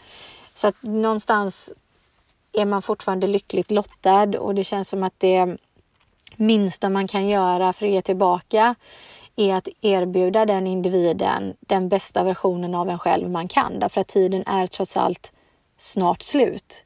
Så 0.54 0.68
att 0.68 0.84
någonstans 0.84 1.72
är 2.60 2.66
man 2.66 2.82
fortfarande 2.82 3.28
lyckligt 3.28 3.72
lottad 3.72 4.40
och 4.40 4.56
det 4.56 4.64
känns 4.64 4.90
som 4.90 5.04
att 5.04 5.14
det 5.18 5.58
minsta 6.36 6.90
man 6.90 7.08
kan 7.08 7.28
göra 7.28 7.74
för 7.74 7.86
att 7.86 7.92
ge 7.92 8.02
tillbaka 8.02 8.76
är 9.36 9.54
att 9.54 9.68
erbjuda 9.82 10.46
den 10.46 10.68
individen 10.68 11.56
den 11.60 11.90
bästa 11.90 12.24
versionen 12.24 12.76
av 12.76 12.90
en 12.90 13.00
själv 13.00 13.30
man 13.30 13.48
kan. 13.48 13.80
Därför 13.80 14.02
att 14.02 14.08
tiden 14.08 14.44
är 14.48 14.68
trots 14.68 14.98
allt 14.98 15.34
snart 15.78 16.22
slut. 16.22 16.86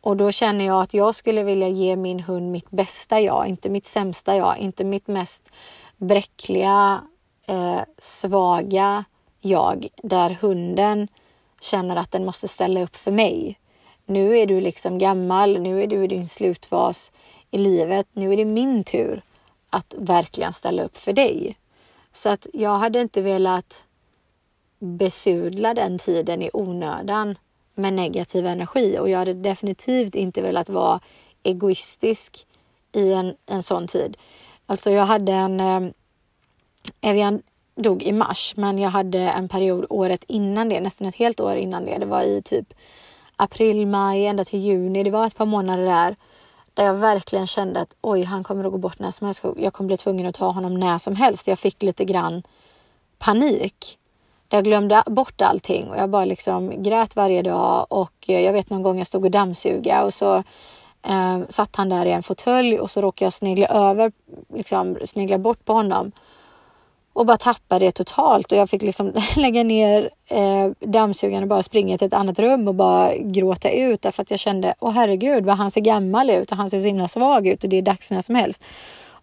Och 0.00 0.16
då 0.16 0.32
känner 0.32 0.66
jag 0.66 0.82
att 0.82 0.94
jag 0.94 1.14
skulle 1.14 1.42
vilja 1.42 1.68
ge 1.68 1.96
min 1.96 2.20
hund 2.20 2.50
mitt 2.50 2.70
bästa 2.70 3.20
jag, 3.20 3.46
inte 3.46 3.70
mitt 3.70 3.86
sämsta 3.86 4.36
jag, 4.36 4.58
inte 4.58 4.84
mitt 4.84 5.06
mest 5.06 5.52
bräckliga, 5.96 7.02
eh, 7.46 7.80
svaga 7.98 9.04
jag, 9.40 9.86
där 10.02 10.38
hunden 10.40 11.08
känner 11.60 11.96
att 11.96 12.10
den 12.10 12.24
måste 12.24 12.48
ställa 12.48 12.82
upp 12.82 12.96
för 12.96 13.10
mig. 13.10 13.58
Nu 14.06 14.38
är 14.38 14.46
du 14.46 14.60
liksom 14.60 14.98
gammal, 14.98 15.60
nu 15.60 15.82
är 15.82 15.86
du 15.86 16.04
i 16.04 16.06
din 16.06 16.28
slutfas 16.28 17.12
i 17.50 17.58
livet, 17.58 18.06
nu 18.12 18.32
är 18.32 18.36
det 18.36 18.44
min 18.44 18.84
tur 18.84 19.22
att 19.70 19.94
verkligen 19.98 20.52
ställa 20.52 20.82
upp 20.82 20.96
för 20.96 21.12
dig. 21.12 21.58
Så 22.12 22.28
att 22.28 22.46
jag 22.52 22.74
hade 22.74 23.00
inte 23.00 23.22
velat 23.22 23.84
besudla 24.78 25.74
den 25.74 25.98
tiden 25.98 26.42
i 26.42 26.50
onödan 26.52 27.38
med 27.74 27.92
negativ 27.92 28.46
energi 28.46 28.98
och 28.98 29.08
jag 29.10 29.18
hade 29.18 29.34
definitivt 29.34 30.14
inte 30.14 30.42
velat 30.42 30.68
vara 30.68 31.00
egoistisk 31.42 32.46
i 32.92 33.12
en, 33.12 33.34
en 33.46 33.62
sån 33.62 33.86
tid. 33.86 34.16
Alltså 34.66 34.90
jag 34.90 35.06
hade 35.06 35.32
en... 35.32 35.60
Eh, 35.60 35.76
eh 35.76 35.90
Evian 37.00 37.42
dog 37.74 38.02
i 38.02 38.12
mars, 38.12 38.54
men 38.56 38.78
jag 38.78 38.90
hade 38.90 39.18
en 39.18 39.48
period 39.48 39.86
året 39.90 40.24
innan 40.28 40.68
det, 40.68 40.80
nästan 40.80 41.08
ett 41.08 41.14
helt 41.14 41.40
år 41.40 41.56
innan 41.56 41.84
det. 41.84 41.98
Det 41.98 42.06
var 42.06 42.22
i 42.22 42.42
typ 42.42 42.74
april, 43.36 43.86
maj, 43.86 44.26
ända 44.26 44.44
till 44.44 44.58
juni. 44.58 45.02
Det 45.02 45.10
var 45.10 45.26
ett 45.26 45.36
par 45.36 45.46
månader 45.46 45.84
där 45.84 46.16
där 46.74 46.84
jag 46.84 46.94
verkligen 46.94 47.46
kände 47.46 47.80
att 47.80 47.96
oj, 48.00 48.22
han 48.22 48.44
kommer 48.44 48.64
att 48.64 48.72
gå 48.72 48.78
bort 48.78 48.98
när 48.98 49.10
som 49.10 49.26
helst. 49.26 49.44
Jag 49.56 49.72
kommer 49.72 49.88
bli 49.88 49.96
tvungen 49.96 50.26
att 50.26 50.34
ta 50.34 50.50
honom 50.50 50.74
när 50.74 50.98
som 50.98 51.16
helst. 51.16 51.48
Jag 51.48 51.58
fick 51.58 51.82
lite 51.82 52.04
grann 52.04 52.42
panik. 53.18 53.98
Jag 54.48 54.64
glömde 54.64 55.02
bort 55.06 55.40
allting 55.40 55.88
och 55.88 55.96
jag 55.96 56.10
bara 56.10 56.24
liksom 56.24 56.82
grät 56.82 57.16
varje 57.16 57.42
dag 57.42 57.86
och 57.88 58.12
eh, 58.28 58.40
jag 58.40 58.52
vet 58.52 58.70
någon 58.70 58.82
gång 58.82 58.98
jag 58.98 59.06
stod 59.06 59.24
och 59.24 59.30
dammsuga 59.30 60.04
och 60.04 60.14
så 60.14 60.36
eh, 61.02 61.40
satt 61.48 61.76
han 61.76 61.88
där 61.88 62.06
i 62.06 62.12
en 62.12 62.22
fåtölj 62.22 62.80
och 62.80 62.90
så 62.90 63.00
råkade 63.00 63.26
jag 63.26 63.32
snegla 63.32 63.66
över, 63.66 64.12
liksom 64.54 64.96
snegla 65.04 65.38
bort 65.38 65.64
på 65.64 65.72
honom 65.72 66.12
och 67.14 67.26
bara 67.26 67.36
tappade 67.36 67.84
det 67.84 67.92
totalt 67.92 68.52
och 68.52 68.58
jag 68.58 68.70
fick 68.70 68.82
liksom 68.82 69.12
lägga 69.36 69.62
ner 69.62 70.10
eh, 70.26 70.70
dammsugaren 70.80 71.42
och 71.42 71.48
bara 71.48 71.62
springa 71.62 71.98
till 71.98 72.06
ett 72.06 72.14
annat 72.14 72.38
rum 72.38 72.68
och 72.68 72.74
bara 72.74 73.16
gråta 73.16 73.70
ut 73.70 74.02
därför 74.02 74.22
att 74.22 74.30
jag 74.30 74.40
kände, 74.40 74.74
åh 74.80 74.90
herregud 74.90 75.44
vad 75.44 75.56
han 75.56 75.70
ser 75.70 75.80
gammal 75.80 76.30
ut 76.30 76.50
och 76.50 76.56
han 76.56 76.70
ser 76.70 76.80
så 76.80 76.86
himla 76.86 77.08
svag 77.08 77.46
ut 77.46 77.64
och 77.64 77.70
det 77.70 77.76
är 77.76 77.82
dags 77.82 78.10
när 78.10 78.20
som 78.20 78.34
helst. 78.34 78.62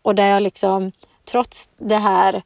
Och 0.01 0.15
där 0.15 0.27
jag 0.27 0.43
liksom, 0.43 0.91
trots 1.25 1.69
det 1.77 1.95
här 1.95 2.41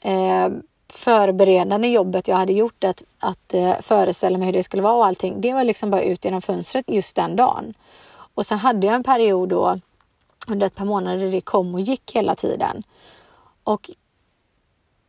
eh, 0.00 0.48
förberedande 0.92 1.88
jobbet 1.88 2.28
jag 2.28 2.36
hade 2.36 2.52
gjort 2.52 2.84
att, 2.84 3.02
att 3.18 3.54
eh, 3.54 3.80
föreställa 3.80 4.38
mig 4.38 4.46
hur 4.46 4.52
det 4.52 4.62
skulle 4.62 4.82
vara 4.82 4.94
och 4.94 5.06
allting, 5.06 5.40
det 5.40 5.52
var 5.52 5.64
liksom 5.64 5.90
bara 5.90 6.02
ut 6.02 6.24
genom 6.24 6.42
fönstret 6.42 6.84
just 6.88 7.16
den 7.16 7.36
dagen. 7.36 7.74
Och 8.34 8.46
sen 8.46 8.58
hade 8.58 8.86
jag 8.86 8.94
en 8.94 9.04
period 9.04 9.48
då 9.48 9.78
under 10.48 10.66
ett 10.66 10.74
par 10.74 10.84
månader 10.84 11.30
det 11.30 11.40
kom 11.40 11.74
och 11.74 11.80
gick 11.80 12.12
hela 12.14 12.34
tiden. 12.34 12.82
Och 13.64 13.90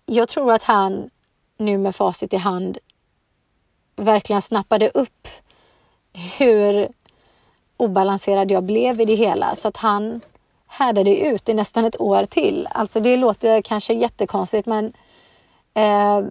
jag 0.09 0.29
tror 0.29 0.53
att 0.53 0.63
han 0.63 1.09
nu 1.57 1.77
med 1.77 1.95
facit 1.95 2.33
i 2.33 2.37
hand 2.37 2.77
verkligen 3.95 4.41
snappade 4.41 4.89
upp 4.89 5.27
hur 6.37 6.89
obalanserad 7.77 8.51
jag 8.51 8.63
blev 8.63 9.01
i 9.01 9.05
det 9.05 9.15
hela 9.15 9.55
så 9.55 9.67
att 9.67 9.77
han 9.77 10.21
härdade 10.67 11.17
ut 11.17 11.49
i 11.49 11.53
nästan 11.53 11.85
ett 11.85 12.01
år 12.01 12.25
till. 12.25 12.67
Alltså 12.71 12.99
det 12.99 13.17
låter 13.17 13.61
kanske 13.61 13.93
jättekonstigt 13.93 14.67
men 14.67 14.93
eh, 15.73 16.21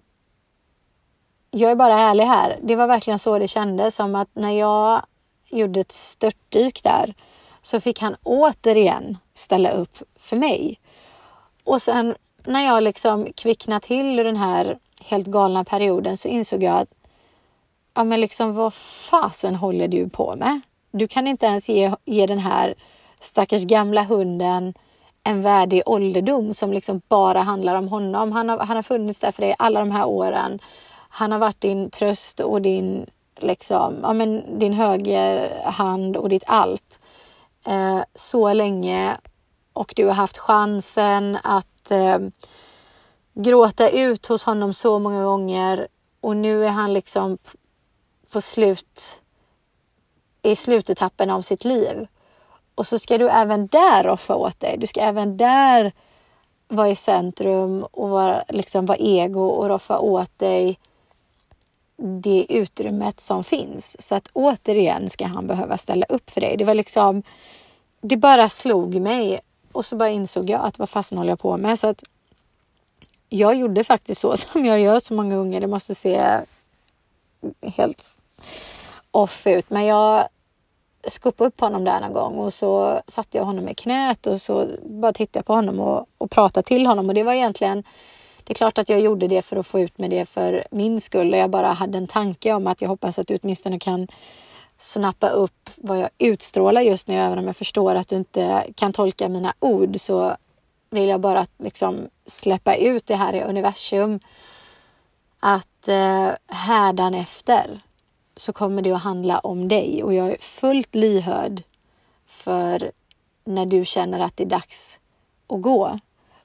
jag 1.50 1.70
är 1.70 1.75
bara 1.75 2.00
ärlig 2.00 2.25
här. 2.25 2.58
Det 2.62 2.76
var 2.76 2.87
verkligen 2.87 3.18
så 3.18 3.38
det 3.38 3.49
kändes 3.49 3.94
som 3.94 4.14
att 4.14 4.28
när 4.32 4.52
jag 4.52 5.02
gjorde 5.47 5.80
ett 5.80 5.92
störtdyk 5.92 6.82
där 6.82 7.14
så 7.62 7.80
fick 7.80 8.00
han 8.00 8.16
återigen 8.23 9.18
ställa 9.35 9.70
upp 9.70 9.99
för 10.18 10.37
mig. 10.37 10.80
Och 11.64 11.82
sen 11.82 12.14
när 12.49 12.67
jag 12.67 12.83
liksom 12.83 13.33
kvicknade 13.37 13.87
till 13.87 14.19
ur 14.19 14.25
den 14.25 14.37
här 14.37 14.78
helt 15.05 15.26
galna 15.26 15.64
perioden 15.64 16.17
så 16.17 16.28
insåg 16.28 16.62
jag 16.62 16.76
att 16.76 16.88
ja, 17.95 18.05
men 18.05 18.21
liksom 18.21 18.55
vad 18.55 18.75
fasen 18.75 19.55
håller 19.55 19.88
du 19.88 20.09
på 20.09 20.37
med? 20.37 20.61
Du 20.90 21.09
kan 21.09 21.26
inte 21.26 21.47
ens 21.47 21.69
ge, 21.69 21.93
ge 22.05 22.26
den 22.26 22.38
här 22.38 22.75
stackars 23.21 23.64
gamla 23.64 24.02
hunden 24.02 24.75
en 25.25 25.43
värdig 25.43 25.83
ålderdom 25.87 26.55
som 26.55 26.73
liksom 26.73 27.00
bara 27.09 27.43
handlar 27.43 27.75
om 27.75 27.88
honom. 27.88 28.33
Han 28.33 28.49
har, 28.49 28.59
han 28.59 28.76
har 28.76 28.83
funnits 28.83 29.21
där 29.21 29.33
för 29.33 29.43
dig 29.43 29.55
alla 29.59 29.81
de 29.81 29.90
här 29.90 30.07
åren. 30.07 30.59
Han 31.09 31.33
har 31.33 31.38
varit 31.38 31.61
din 31.61 31.90
tröst 31.90 32.40
och 32.40 32.62
din, 32.62 33.07
liksom, 33.38 33.99
ja, 34.02 34.12
men 34.12 34.59
din 34.59 34.73
högerhand 34.73 36.17
och 36.17 36.28
ditt 36.28 36.45
allt 36.47 37.00
eh, 37.67 38.00
så 38.14 38.52
länge 38.52 39.17
och 39.73 39.93
du 39.97 40.07
har 40.07 40.14
haft 40.14 40.38
chansen 40.38 41.38
att 41.43 41.77
eh, 41.90 42.18
gråta 43.35 43.90
ut 43.90 44.26
hos 44.26 44.42
honom 44.42 44.75
så 44.75 44.99
många 44.99 45.25
gånger 45.25 45.88
och 46.21 46.37
nu 46.37 46.64
är 46.64 46.71
han 46.71 46.92
liksom 46.92 47.38
på 48.30 48.40
slut 48.40 49.23
i 50.42 50.57
slutetappen 50.57 51.30
av 51.30 51.42
sitt 51.42 51.64
liv. 51.64 52.07
Och 52.75 52.87
så 52.87 52.99
ska 52.99 53.18
du 53.18 53.28
även 53.28 53.66
där 53.66 54.04
roffa 54.04 54.35
åt 54.35 54.61
dig. 54.61 54.76
Du 54.78 54.87
ska 54.87 55.00
även 55.00 55.37
där 55.37 55.92
vara 56.68 56.88
i 56.88 56.97
centrum 56.97 57.83
och 57.83 58.09
vara, 58.09 58.45
liksom, 58.49 58.87
vara 58.87 58.99
ego 58.99 59.47
och 59.47 59.68
roffa 59.68 59.99
åt 59.99 60.38
dig 60.38 60.78
det 61.97 62.47
utrymmet 62.49 63.21
som 63.21 63.45
finns. 63.45 64.02
Så 64.02 64.14
att 64.14 64.28
återigen 64.33 65.11
ska 65.11 65.26
han 65.26 65.47
behöva 65.47 65.78
ställa 65.78 66.07
upp 66.09 66.30
för 66.30 66.40
dig. 66.40 66.57
Det 66.57 66.64
var 66.64 66.75
liksom, 66.75 67.23
det 68.00 68.16
bara 68.16 68.49
slog 68.49 69.00
mig 69.00 69.40
och 69.78 69.87
så 69.87 69.97
bara 69.97 70.11
insåg 70.11 70.50
jag 70.50 70.61
att 70.61 70.78
vad 70.78 70.90
fasen 70.90 71.18
håller 71.18 71.30
jag 71.30 71.38
på 71.38 71.56
med? 71.56 71.78
Så 71.78 71.87
att 71.87 72.02
jag 73.28 73.54
gjorde 73.54 73.85
faktiskt 73.85 74.20
så 74.20 74.37
som 74.37 74.64
jag 74.64 74.80
gör 74.80 75.00
så 75.00 75.14
många 75.14 75.37
gånger. 75.37 75.61
Det 75.61 75.66
måste 75.66 75.94
se 75.94 76.40
helt 77.62 78.20
off 79.11 79.47
ut. 79.47 79.70
Men 79.70 79.85
jag 79.85 80.28
skopade 81.08 81.49
upp 81.49 81.61
honom 81.61 81.85
där 81.85 82.00
någon 82.00 82.12
gång 82.12 82.35
och 82.35 82.54
så 82.54 83.00
satte 83.08 83.38
jag 83.38 83.44
honom 83.44 83.68
i 83.68 83.75
knät 83.75 84.26
och 84.26 84.40
så 84.40 84.68
bara 84.82 85.12
tittade 85.12 85.38
jag 85.38 85.47
på 85.47 85.52
honom 85.52 85.80
och, 85.80 86.06
och 86.18 86.30
pratade 86.30 86.66
till 86.66 86.87
honom. 86.87 87.08
Och 87.08 87.14
det 87.14 87.23
var 87.23 87.32
egentligen 87.32 87.85
Det 88.44 88.52
är 88.52 88.54
klart 88.54 88.78
att 88.78 88.88
jag 88.88 89.00
gjorde 89.00 89.28
det 89.28 89.42
för 89.42 89.56
att 89.56 89.66
få 89.66 89.80
ut 89.80 89.99
med 89.99 90.11
det 90.11 90.26
för 90.26 90.64
min 90.70 91.00
skull 91.00 91.32
och 91.32 91.38
jag 91.38 91.50
bara 91.50 91.73
hade 91.73 91.99
en 91.99 92.06
tanke 92.06 92.52
om 92.52 92.66
att 92.66 92.82
jag 92.82 92.88
hoppas 92.88 93.18
att 93.18 93.26
du 93.26 93.38
åtminstone 93.42 93.78
kan 93.78 94.08
snappa 94.78 95.28
upp 95.28 95.70
vad 95.76 95.99
jag 95.99 96.11
utstrålar 96.18 96.80
just 96.80 97.08
nu. 97.08 97.14
Även 97.14 97.38
om 97.38 97.47
jag 97.47 97.56
förstår 97.56 97.94
att 97.94 98.08
du 98.08 98.16
inte 98.16 98.66
kan 98.75 98.92
tolka 98.92 99.28
mina 99.28 99.54
ord 99.61 100.00
så 100.00 100.37
vill 100.90 101.08
jag 101.08 101.20
bara 101.20 101.47
liksom 101.58 102.08
släppa 102.26 102.76
ut 102.76 103.06
det 103.06 103.16
här 103.16 103.35
i 103.35 103.42
universum. 103.42 104.20
Att 105.40 105.88
eh, 105.88 106.30
hädanefter 106.47 107.80
så 108.37 108.52
kommer 108.52 108.82
det 108.82 108.92
att 108.92 109.02
handla 109.02 109.38
om 109.38 109.68
dig 109.68 110.02
och 110.02 110.14
jag 110.14 110.30
är 110.30 110.37
fullt 110.40 110.94
lyhörd 110.94 111.62
för 112.26 112.92
när 113.44 113.66
du 113.66 113.85
känner 113.85 114.20
att 114.20 114.37
det 114.37 114.44
är 114.44 114.49
dags 114.49 114.99
att 115.47 115.62
gå. 115.62 115.99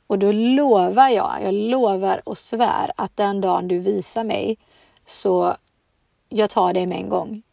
Och 0.08 0.20
då 0.20 0.32
lovar 0.32 1.10
jag, 1.10 1.44
jag 1.44 1.54
lovar 1.54 2.30
och 2.30 2.38
svär 2.38 2.92
att 2.98 3.18
den 3.18 3.42
dagen 3.42 3.68
du 3.68 3.80
visar 3.80 4.24
mig 4.24 4.58
så 5.06 5.56
jag 6.30 6.50
tar 6.50 6.74
dig 6.74 6.86
med 6.86 6.98
en 6.98 7.10
gång. 7.10 7.44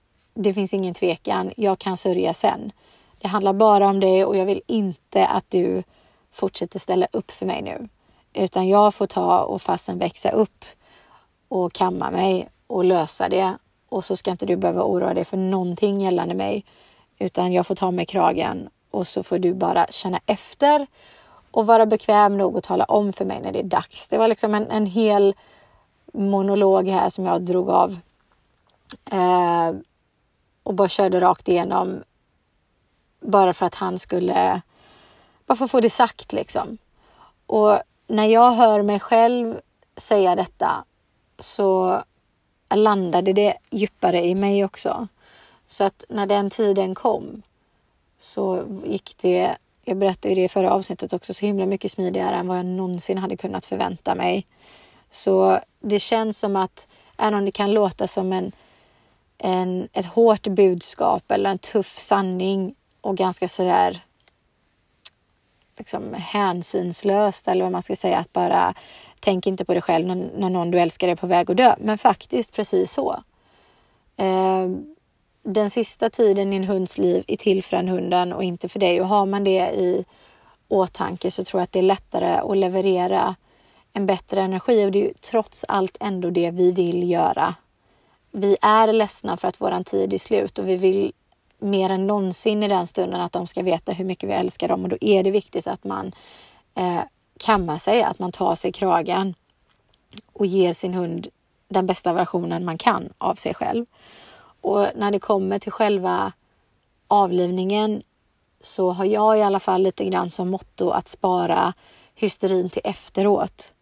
Det 0.42 0.54
finns 0.54 0.74
ingen 0.74 0.94
tvekan. 0.94 1.52
Jag 1.56 1.78
kan 1.78 1.96
sörja 1.96 2.34
sen. 2.34 2.72
Det 3.18 3.28
handlar 3.28 3.52
bara 3.52 3.88
om 3.88 4.00
det 4.00 4.24
och 4.24 4.36
jag 4.36 4.46
vill 4.46 4.62
inte 4.66 5.26
att 5.26 5.44
du 5.48 5.82
fortsätter 6.32 6.78
ställa 6.78 7.06
upp 7.12 7.30
för 7.30 7.46
mig 7.46 7.62
nu. 7.62 7.88
Utan 8.32 8.68
jag 8.68 8.94
får 8.94 9.06
ta 9.06 9.42
och 9.42 9.62
fasen 9.62 9.98
växa 9.98 10.30
upp 10.30 10.64
och 11.48 11.72
kamma 11.72 12.10
mig 12.10 12.48
och 12.66 12.84
lösa 12.84 13.28
det. 13.28 13.56
Och 13.88 14.04
så 14.04 14.16
ska 14.16 14.30
inte 14.30 14.46
du 14.46 14.56
behöva 14.56 14.84
oroa 14.84 15.14
dig 15.14 15.24
för 15.24 15.36
någonting 15.36 16.00
gällande 16.00 16.34
mig. 16.34 16.64
Utan 17.18 17.52
jag 17.52 17.66
får 17.66 17.74
ta 17.74 17.90
mig 17.90 18.06
kragen 18.06 18.68
och 18.90 19.08
så 19.08 19.22
får 19.22 19.38
du 19.38 19.54
bara 19.54 19.86
känna 19.90 20.20
efter 20.26 20.86
och 21.50 21.66
vara 21.66 21.86
bekväm 21.86 22.38
nog 22.38 22.56
att 22.56 22.64
tala 22.64 22.84
om 22.84 23.12
för 23.12 23.24
mig 23.24 23.40
när 23.42 23.52
det 23.52 23.58
är 23.58 23.64
dags. 23.64 24.08
Det 24.08 24.18
var 24.18 24.28
liksom 24.28 24.54
en, 24.54 24.70
en 24.70 24.86
hel 24.86 25.34
monolog 26.12 26.88
här 26.88 27.10
som 27.10 27.26
jag 27.26 27.42
drog 27.42 27.70
av 27.70 27.98
eh, 29.10 29.72
och 30.70 30.74
bara 30.74 30.88
körde 30.88 31.20
rakt 31.20 31.48
igenom 31.48 32.02
bara 33.20 33.54
för 33.54 33.66
att 33.66 33.74
han 33.74 33.98
skulle 33.98 34.60
bara 35.46 35.56
för 35.56 35.64
att 35.64 35.70
få 35.70 35.80
det 35.80 35.90
sagt 35.90 36.32
liksom. 36.32 36.78
Och 37.46 37.78
när 38.06 38.26
jag 38.26 38.52
hör 38.52 38.82
mig 38.82 39.00
själv 39.00 39.60
säga 39.96 40.36
detta 40.36 40.84
så 41.38 42.02
landade 42.74 43.32
det 43.32 43.56
djupare 43.70 44.24
i 44.24 44.34
mig 44.34 44.64
också. 44.64 45.08
Så 45.66 45.84
att 45.84 46.04
när 46.08 46.26
den 46.26 46.50
tiden 46.50 46.94
kom 46.94 47.42
så 48.18 48.62
gick 48.84 49.16
det, 49.20 49.56
jag 49.84 49.96
berättade 49.96 50.28
ju 50.28 50.34
det 50.34 50.44
i 50.44 50.48
förra 50.48 50.72
avsnittet 50.72 51.12
också, 51.12 51.34
så 51.34 51.46
himla 51.46 51.66
mycket 51.66 51.92
smidigare 51.92 52.36
än 52.36 52.48
vad 52.48 52.58
jag 52.58 52.66
någonsin 52.66 53.18
hade 53.18 53.36
kunnat 53.36 53.64
förvänta 53.64 54.14
mig. 54.14 54.46
Så 55.10 55.60
det 55.80 56.00
känns 56.00 56.38
som 56.38 56.56
att, 56.56 56.86
även 57.18 57.34
om 57.34 57.44
det 57.44 57.52
kan 57.52 57.72
låta 57.72 58.08
som 58.08 58.32
en, 58.32 58.52
en, 59.42 59.88
ett 59.92 60.06
hårt 60.06 60.46
budskap 60.46 61.30
eller 61.30 61.50
en 61.50 61.58
tuff 61.58 61.98
sanning 61.98 62.74
och 63.00 63.16
ganska 63.16 63.48
sådär 63.48 64.02
liksom 65.78 66.14
hänsynslöst 66.14 67.48
eller 67.48 67.64
vad 67.64 67.72
man 67.72 67.82
ska 67.82 67.96
säga, 67.96 68.18
att 68.18 68.32
bara 68.32 68.74
tänk 69.20 69.46
inte 69.46 69.64
på 69.64 69.72
dig 69.72 69.82
själv 69.82 70.06
när, 70.06 70.30
när 70.36 70.50
någon 70.50 70.70
du 70.70 70.80
älskar 70.80 71.08
är 71.08 71.14
på 71.14 71.26
väg 71.26 71.50
att 71.50 71.56
dö. 71.56 71.74
Men 71.78 71.98
faktiskt 71.98 72.52
precis 72.52 72.92
så. 72.92 73.22
Eh, 74.16 74.68
den 75.42 75.70
sista 75.70 76.10
tiden 76.10 76.52
i 76.52 76.56
en 76.56 76.64
hunds 76.64 76.98
liv 76.98 77.24
är 77.26 77.36
till 77.36 77.64
för 77.64 77.76
den 77.76 77.88
hunden 77.88 78.32
och 78.32 78.44
inte 78.44 78.68
för 78.68 78.80
dig. 78.80 79.00
Och 79.00 79.08
har 79.08 79.26
man 79.26 79.44
det 79.44 79.70
i 79.70 80.04
åtanke 80.68 81.30
så 81.30 81.44
tror 81.44 81.60
jag 81.60 81.64
att 81.64 81.72
det 81.72 81.78
är 81.78 81.82
lättare 81.82 82.34
att 82.34 82.56
leverera 82.56 83.34
en 83.92 84.06
bättre 84.06 84.40
energi 84.40 84.86
och 84.86 84.92
det 84.92 84.98
är 84.98 85.02
ju 85.02 85.12
trots 85.12 85.64
allt 85.68 85.96
ändå 86.00 86.30
det 86.30 86.50
vi 86.50 86.72
vill 86.72 87.10
göra. 87.10 87.54
Vi 88.30 88.56
är 88.60 88.92
ledsna 88.92 89.36
för 89.36 89.48
att 89.48 89.60
våran 89.60 89.84
tid 89.84 90.12
är 90.12 90.18
slut 90.18 90.58
och 90.58 90.68
vi 90.68 90.76
vill 90.76 91.12
mer 91.58 91.90
än 91.90 92.06
någonsin 92.06 92.62
i 92.62 92.68
den 92.68 92.86
stunden 92.86 93.20
att 93.20 93.32
de 93.32 93.46
ska 93.46 93.62
veta 93.62 93.92
hur 93.92 94.04
mycket 94.04 94.28
vi 94.28 94.32
älskar 94.32 94.68
dem 94.68 94.82
och 94.82 94.88
då 94.88 94.96
är 95.00 95.22
det 95.22 95.30
viktigt 95.30 95.66
att 95.66 95.84
man 95.84 96.12
eh, 96.74 97.00
kammar 97.38 97.78
sig, 97.78 98.02
att 98.02 98.18
man 98.18 98.32
tar 98.32 98.54
sig 98.54 98.72
kragen 98.72 99.34
och 100.32 100.46
ger 100.46 100.72
sin 100.72 100.94
hund 100.94 101.28
den 101.68 101.86
bästa 101.86 102.12
versionen 102.12 102.64
man 102.64 102.78
kan 102.78 103.12
av 103.18 103.34
sig 103.34 103.54
själv. 103.54 103.86
Och 104.60 104.86
när 104.94 105.10
det 105.10 105.18
kommer 105.18 105.58
till 105.58 105.72
själva 105.72 106.32
avlivningen 107.08 108.02
så 108.60 108.90
har 108.90 109.04
jag 109.04 109.38
i 109.38 109.42
alla 109.42 109.60
fall 109.60 109.82
lite 109.82 110.04
grann 110.04 110.30
som 110.30 110.50
motto 110.50 110.90
att 110.90 111.08
spara 111.08 111.72
hysterin 112.14 112.70
till 112.70 112.82
efteråt. 112.84 113.72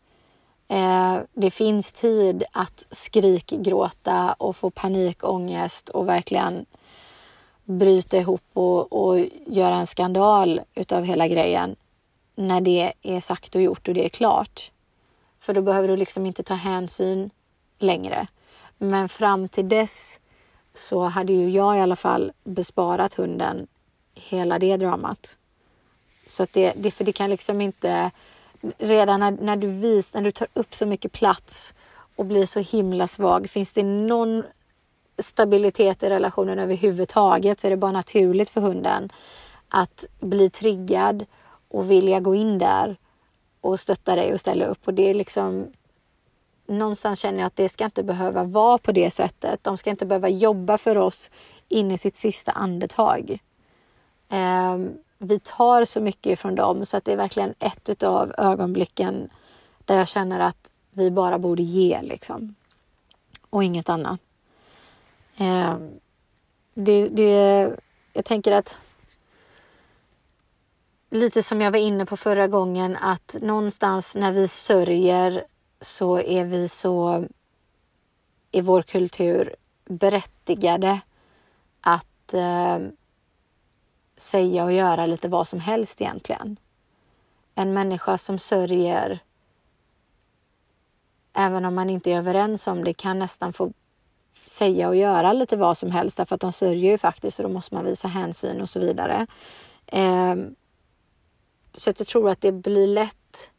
Eh, 0.69 1.19
det 1.33 1.51
finns 1.51 1.93
tid 1.93 2.45
att 2.53 2.87
skrikgråta 2.91 4.33
och 4.39 4.57
få 4.57 4.71
panikångest 4.71 5.89
och 5.89 6.09
verkligen 6.09 6.67
bryta 7.65 8.17
ihop 8.17 8.43
och, 8.53 8.93
och 8.93 9.19
göra 9.47 9.75
en 9.75 9.87
skandal 9.87 10.61
utav 10.75 11.05
hela 11.05 11.29
grejen 11.29 11.77
när 12.35 12.61
det 12.61 12.93
är 13.03 13.21
sagt 13.21 13.55
och 13.55 13.63
gjort 13.63 13.89
och 13.89 13.95
det 13.95 14.05
är 14.05 14.09
klart. 14.09 14.71
För 15.41 15.55
då 15.55 15.63
behöver 15.63 15.89
du 15.89 15.97
liksom 15.97 16.27
inte 16.27 16.43
ta 16.43 16.55
hänsyn 16.55 17.31
längre. 17.79 18.27
Men 18.79 19.09
fram 19.09 19.49
till 19.49 19.69
dess 19.69 20.21
så 20.75 21.03
hade 21.03 21.33
ju 21.33 21.51
jag 21.51 21.77
i 21.77 21.81
alla 21.81 21.97
fall 21.97 22.33
besparat 22.45 23.15
hunden 23.15 23.67
hela 24.15 24.59
det 24.59 24.77
dramat. 24.77 25.37
Så 26.27 26.43
att 26.43 26.53
det, 26.53 26.73
det, 26.77 26.91
för 26.91 27.05
det 27.05 27.13
kan 27.13 27.31
liksom 27.31 27.61
inte... 27.61 28.11
Redan 28.79 29.21
när, 29.21 29.31
när, 29.31 29.57
du 29.57 29.67
vis, 29.67 30.15
när 30.15 30.23
du 30.23 30.31
tar 30.31 30.49
upp 30.55 30.75
så 30.75 30.87
mycket 30.87 31.13
plats 31.13 31.75
och 32.17 32.25
blir 32.25 32.47
så 32.47 32.61
himla 32.61 33.09
svag, 33.09 33.51
finns 33.51 33.73
det 33.73 33.83
någon 33.83 34.43
stabilitet 35.19 36.03
i 36.03 36.09
relationen 36.09 36.59
överhuvudtaget 36.59 37.61
så 37.61 37.67
är 37.67 37.71
det 37.71 37.77
bara 37.77 37.93
naturligt 37.93 38.51
för 38.51 38.61
hunden 38.61 39.13
att 39.69 40.07
bli 40.21 40.51
triggad 40.51 41.27
och 41.69 41.91
vilja 41.91 42.21
gå 42.21 42.35
in 42.35 42.59
där 42.59 42.97
och 43.61 43.81
stötta 43.81 44.17
dig 44.17 44.33
och 44.33 44.41
ställa 44.41 44.67
upp. 44.67 44.89
Och 44.89 44.95
det 44.95 45.11
är 45.11 45.15
liksom 45.15 45.73
någonstans 46.67 47.21
känner 47.21 47.39
jag 47.39 47.47
att 47.47 47.57
det 47.57 47.69
ska 47.69 47.85
inte 47.85 48.03
behöva 48.03 48.45
vara 48.45 48.79
på 48.79 48.93
det 48.93 49.11
sättet. 49.11 49.65
De 49.65 49.77
ska 49.77 49.91
inte 49.91 50.07
behöva 50.07 50.29
jobba 50.29 50.79
för 50.79 50.97
oss 50.97 51.31
in 51.69 51.91
i 51.91 51.99
sitt 51.99 52.17
sista 52.17 52.53
andetag. 52.53 53.39
Um, 54.29 54.99
vi 55.19 55.41
tar 55.41 55.85
så 55.85 56.01
mycket 56.01 56.39
från 56.39 56.55
dem 56.55 56.87
så 56.87 56.97
att 56.97 57.05
det 57.05 57.13
är 57.13 57.17
verkligen 57.17 57.55
ett 57.59 58.03
av 58.03 58.35
ögonblicken 58.39 59.31
där 59.85 59.97
jag 59.97 60.09
känner 60.09 60.41
att 60.41 60.73
vi 60.91 61.11
bara 61.11 61.39
borde 61.39 61.63
ge 61.63 62.03
liksom. 62.03 62.55
Och 63.51 63.65
inget 63.65 63.89
annat. 63.89 64.21
Eh, 65.37 65.77
det, 66.75 67.09
det, 67.09 67.71
jag 68.13 68.25
tänker 68.25 68.53
att 68.53 68.77
lite 71.11 71.43
som 71.43 71.61
jag 71.61 71.71
var 71.71 71.79
inne 71.79 72.07
på 72.07 72.17
förra 72.17 72.47
gången 72.47 72.97
att 72.97 73.37
någonstans 73.43 74.15
när 74.15 74.33
vi 74.33 74.49
sörjer 74.49 75.45
så 75.81 76.21
är 76.21 76.45
vi 76.45 76.69
så 76.69 77.27
i 78.51 78.61
vår 78.61 78.83
kultur 78.83 79.57
berättigade 79.85 81.01
att 81.81 82.35
eh, 82.35 82.79
säga 84.19 84.65
och 84.65 84.73
göra 84.73 85.07
lite 85.07 85.29
vad 85.29 85.49
som 85.49 85.61
helst 85.61 86.01
egentligen. 86.01 86.57
En 87.55 87.73
människa 87.73 88.19
som 88.19 88.39
sörjer, 88.39 89.19
även 91.33 91.65
om 91.65 91.75
man 91.75 91.91
inte 91.91 92.11
är 92.11 92.19
överens 92.19 92.67
om 92.67 92.85
det, 92.85 92.95
kan 92.95 93.19
nästan 93.19 93.53
få 93.53 93.73
säga 94.45 94.89
och 94.89 94.97
göra 94.97 95.33
lite 95.33 95.57
vad 95.57 95.79
som 95.79 95.91
helst 95.91 96.17
därför 96.17 96.35
att 96.35 96.41
de 96.41 96.53
sörjer 96.53 96.91
ju 96.91 96.99
faktiskt 96.99 97.39
och 97.39 97.43
då 97.43 97.49
måste 97.49 97.75
man 97.75 97.85
visa 97.85 98.09
hänsyn 98.09 98.61
och 98.61 98.69
så 98.69 98.81
vidare. 98.81 99.27
Eh, 99.87 100.37
så 101.75 101.91
att 101.91 101.99
jag 101.99 102.07
tror 102.07 102.31
att 102.31 102.41
det 102.41 102.53
blir 102.53 102.87
lätt. 102.87 103.51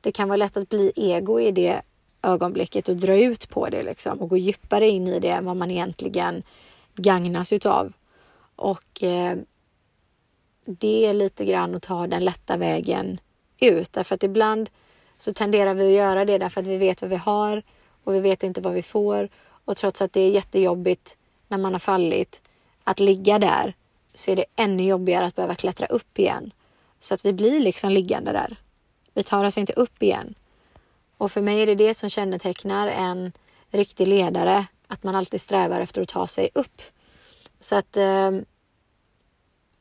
Det 0.00 0.12
kan 0.12 0.28
vara 0.28 0.36
lätt 0.36 0.56
att 0.56 0.68
bli 0.68 0.92
ego 0.96 1.40
i 1.40 1.50
det 1.50 1.82
ögonblicket 2.22 2.88
och 2.88 2.96
dra 2.96 3.20
ut 3.20 3.48
på 3.48 3.68
det 3.68 3.82
liksom 3.82 4.20
och 4.20 4.28
gå 4.28 4.36
djupare 4.36 4.88
in 4.88 5.08
i 5.08 5.20
det 5.20 5.28
än 5.28 5.44
vad 5.44 5.56
man 5.56 5.70
egentligen 5.70 6.42
gagnas 6.94 7.52
utav. 7.52 7.92
Och 8.56 9.02
eh, 9.02 9.38
det 10.64 11.06
är 11.06 11.12
lite 11.12 11.44
grann 11.44 11.74
att 11.74 11.82
ta 11.82 12.06
den 12.06 12.24
lätta 12.24 12.56
vägen 12.56 13.20
ut 13.58 13.92
därför 13.92 14.14
att 14.14 14.22
ibland 14.22 14.70
så 15.18 15.32
tenderar 15.32 15.74
vi 15.74 15.86
att 15.86 15.92
göra 15.92 16.24
det 16.24 16.38
därför 16.38 16.60
att 16.60 16.66
vi 16.66 16.76
vet 16.76 17.02
vad 17.02 17.10
vi 17.10 17.16
har 17.16 17.62
och 18.04 18.14
vi 18.14 18.20
vet 18.20 18.42
inte 18.42 18.60
vad 18.60 18.72
vi 18.72 18.82
får 18.82 19.28
och 19.64 19.76
trots 19.76 20.02
att 20.02 20.12
det 20.12 20.20
är 20.20 20.30
jättejobbigt 20.30 21.16
när 21.48 21.58
man 21.58 21.72
har 21.72 21.80
fallit 21.80 22.40
att 22.84 23.00
ligga 23.00 23.38
där 23.38 23.74
så 24.14 24.30
är 24.30 24.36
det 24.36 24.44
ännu 24.56 24.84
jobbigare 24.84 25.26
att 25.26 25.36
behöva 25.36 25.54
klättra 25.54 25.86
upp 25.86 26.18
igen. 26.18 26.52
Så 27.00 27.14
att 27.14 27.24
vi 27.24 27.32
blir 27.32 27.60
liksom 27.60 27.90
liggande 27.90 28.32
där. 28.32 28.56
Vi 29.14 29.22
tar 29.22 29.44
oss 29.44 29.58
inte 29.58 29.72
upp 29.72 30.02
igen. 30.02 30.34
Och 31.16 31.32
för 31.32 31.42
mig 31.42 31.62
är 31.62 31.66
det 31.66 31.74
det 31.74 31.94
som 31.94 32.10
kännetecknar 32.10 32.88
en 32.88 33.32
riktig 33.70 34.08
ledare, 34.08 34.66
att 34.86 35.02
man 35.02 35.14
alltid 35.14 35.40
strävar 35.40 35.80
efter 35.80 36.02
att 36.02 36.08
ta 36.08 36.26
sig 36.26 36.48
upp. 36.54 36.82
Så 37.60 37.76
att 37.76 37.96
eh, 37.96 38.30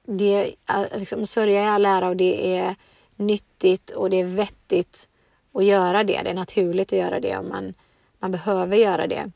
det, 0.03 0.55
är 0.65 0.83
eh, 0.93 0.99
liksom, 0.99 1.25
sörja 1.25 1.63
i 1.63 1.67
all 1.67 1.85
ära 1.85 2.09
och 2.09 2.17
det 2.17 2.57
är 2.57 2.75
nyttigt 3.15 3.91
och 3.91 4.09
det 4.09 4.17
är 4.17 4.25
vettigt 4.25 5.07
att 5.53 5.65
göra 5.65 6.03
det. 6.03 6.21
Det 6.23 6.29
är 6.29 6.33
naturligt 6.33 6.93
att 6.93 6.99
göra 6.99 7.19
det 7.19 7.37
och 7.37 7.45
man, 7.45 7.73
man 8.19 8.31
behöver 8.31 8.77
göra 8.77 9.07
det. 9.07 9.31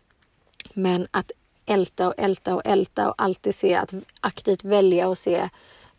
Men 0.74 1.08
att 1.12 1.32
älta 1.66 2.08
och 2.08 2.14
älta 2.18 2.56
och 2.56 2.62
älta 2.66 3.10
och 3.10 3.16
alltid 3.18 3.56
se 3.56 3.76
att 3.76 3.94
aktivt 4.22 4.64
välja 4.64 5.08
och 5.08 5.18
se 5.18 5.50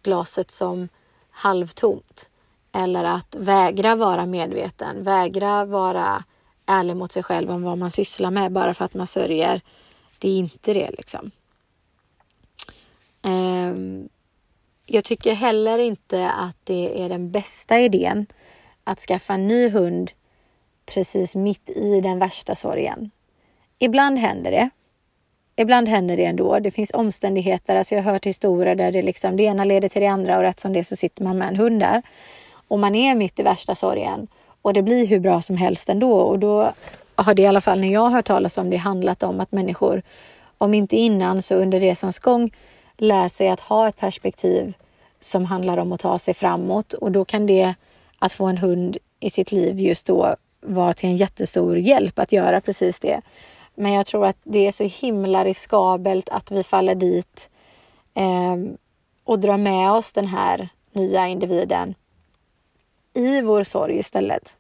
glaset 0.03 0.51
som 0.51 0.89
halvtomt. 1.31 2.31
Eller 2.73 3.05
att 3.05 3.35
vägra 3.39 3.97
vara 3.97 4.27
medveten, 4.27 5.05
vägra 5.05 5.65
vara 5.65 6.25
ärlig 6.67 6.97
mot 6.97 7.13
sig 7.13 7.23
själv 7.23 7.51
om 7.51 7.63
vad 7.63 7.79
man 7.79 7.91
sysslar 7.91 8.31
med 8.31 8.53
bara 8.53 8.75
för 8.75 8.85
att 8.85 8.95
man 8.95 9.07
sörjer. 9.07 9.61
Det 10.19 10.29
är 10.29 10.39
inte 10.39 10.75
det 10.75 10.91
liksom. 10.91 11.31
Um, 13.23 14.09
jag 14.91 15.05
tycker 15.05 15.35
heller 15.35 15.79
inte 15.79 16.31
att 16.31 16.57
det 16.65 17.03
är 17.03 17.09
den 17.09 17.31
bästa 17.31 17.81
idén 17.81 18.27
att 18.85 18.99
skaffa 18.99 19.35
en 19.35 19.47
ny 19.47 19.69
hund 19.69 20.11
precis 20.87 21.37
mitt 21.37 21.71
i 21.71 22.01
den 22.01 22.19
värsta 22.19 22.55
sorgen. 22.55 23.11
Ibland 23.79 24.19
händer 24.19 24.51
det. 24.51 24.71
Ibland 25.57 25.89
händer 25.89 26.17
det 26.17 26.25
ändå. 26.25 26.59
Det 26.59 26.71
finns 26.71 26.91
omständigheter, 26.95 27.77
alltså 27.77 27.95
jag 27.95 28.03
har 28.03 28.13
hört 28.13 28.27
historier 28.27 28.75
där 28.75 28.93
det, 28.93 29.03
liksom, 29.03 29.37
det 29.37 29.43
ena 29.43 29.65
leder 29.65 29.89
till 29.89 30.03
det 30.03 30.09
andra 30.09 30.37
och 30.37 30.43
rätt 30.43 30.61
som 30.61 30.73
det 30.73 30.85
så 30.85 30.97
sitter 30.97 31.25
man 31.25 31.39
med 31.39 31.49
en 31.49 31.57
hund 31.57 31.81
där. 31.81 32.03
Och 32.69 32.79
man 32.79 32.95
är 32.95 33.15
mitt 33.15 33.39
i 33.39 33.43
värsta 33.43 33.75
sorgen 33.75 34.29
och 34.63 34.73
det 34.73 34.83
blir 34.83 35.07
hur 35.07 35.21
bra 35.21 35.43
som 35.43 35.57
helst 35.57 35.89
ändå. 35.89 36.21
Och 36.21 36.39
då 36.39 36.73
har 37.15 37.35
det 37.35 37.43
i 37.43 37.47
alla 37.47 37.61
fall 37.61 37.81
när 37.81 37.93
jag 37.93 38.01
har 38.01 38.11
hört 38.11 38.27
talas 38.27 38.59
om 38.59 38.71
det 38.71 38.77
handlat 38.77 39.23
om 39.23 39.41
att 39.41 39.53
människor, 39.53 40.03
om 40.59 40.75
inte 40.75 40.97
innan 40.97 41.43
så 41.43 41.55
under 41.55 41.81
resans 41.81 42.19
gång, 42.19 42.51
lär 43.01 43.29
sig 43.29 43.49
att 43.49 43.61
ha 43.61 43.89
ett 43.89 43.97
perspektiv 43.97 44.75
som 45.21 45.45
handlar 45.45 45.79
om 45.79 45.93
att 45.93 46.01
ta 46.01 46.19
sig 46.19 46.35
framåt 46.35 46.93
och 46.93 47.13
då 47.13 47.25
kan 47.25 47.47
det 47.47 47.75
att 48.19 48.33
få 48.33 48.47
en 48.47 48.59
hund 48.59 48.97
i 49.21 49.31
sitt 49.31 49.53
liv 49.53 49.79
just 49.81 50.07
då 50.07 50.37
vara 50.61 50.93
till 50.93 51.09
en 51.09 51.17
jättestor 51.17 51.79
hjälp 51.79 52.19
att 52.19 52.33
göra 52.33 52.61
precis 52.61 53.01
det. 53.01 53.21
Men 53.75 53.93
jag 53.93 54.07
tror 54.07 54.25
att 54.25 54.37
det 54.43 54.67
är 54.67 54.73
så 54.73 54.85
himla 54.85 55.45
riskabelt 55.45 56.29
att 56.29 56.51
vi 56.51 56.63
faller 56.63 56.95
dit 56.95 57.51
eh, 58.15 58.57
och 59.25 59.39
drar 59.39 59.57
med 59.57 59.93
oss 59.93 60.13
den 60.13 60.27
här 60.27 60.69
nya 60.93 61.27
individen 61.27 61.95
i 63.15 63.41
vår 63.41 63.63
sorg 63.63 63.99
istället. 63.99 64.57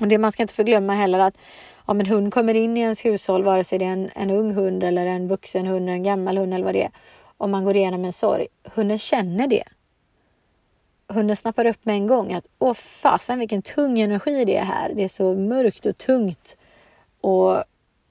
Och 0.00 0.08
det 0.08 0.18
man 0.18 0.32
ska 0.32 0.42
inte 0.42 0.54
förglömma 0.54 0.94
heller 0.94 1.18
att 1.18 1.38
om 1.76 2.00
en 2.00 2.06
hund 2.06 2.34
kommer 2.34 2.54
in 2.54 2.76
i 2.76 2.80
ens 2.80 3.04
hushåll, 3.04 3.44
vare 3.44 3.64
sig 3.64 3.78
det 3.78 3.84
är 3.84 3.92
en, 3.92 4.10
en 4.14 4.30
ung 4.30 4.54
hund 4.54 4.84
eller 4.84 5.06
en 5.06 5.28
vuxen 5.28 5.66
hund, 5.66 5.88
en 5.88 6.02
gammal 6.02 6.38
hund 6.38 6.54
eller 6.54 6.64
vad 6.64 6.74
det 6.74 6.82
är, 6.82 6.90
om 7.38 7.50
man 7.50 7.64
går 7.64 7.76
igenom 7.76 8.04
en 8.04 8.12
sorg, 8.12 8.46
hunden 8.74 8.98
känner 8.98 9.46
det. 9.46 9.64
Hunden 11.08 11.36
snappar 11.36 11.64
upp 11.64 11.84
med 11.84 11.94
en 11.94 12.06
gång 12.06 12.32
att 12.32 12.46
åh 12.58 12.74
fasen 12.74 13.38
vilken 13.38 13.62
tung 13.62 14.00
energi 14.00 14.44
det 14.44 14.56
är 14.56 14.64
här. 14.64 14.92
Det 14.94 15.04
är 15.04 15.08
så 15.08 15.34
mörkt 15.34 15.86
och 15.86 15.98
tungt 15.98 16.56
och 17.20 17.64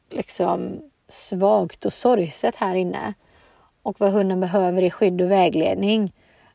liksom 0.10 0.80
svagt 1.10 1.86
och 1.86 1.94
sorgset 1.94 2.56
här 2.56 2.76
inne. 2.76 3.13
Och 3.82 4.00
vad 4.00 4.12
hunden 4.12 4.40
behöver 4.40 4.84
är 4.84 4.90
skydd 4.90 5.22
och 5.22 5.32
vägledning. 5.32 6.13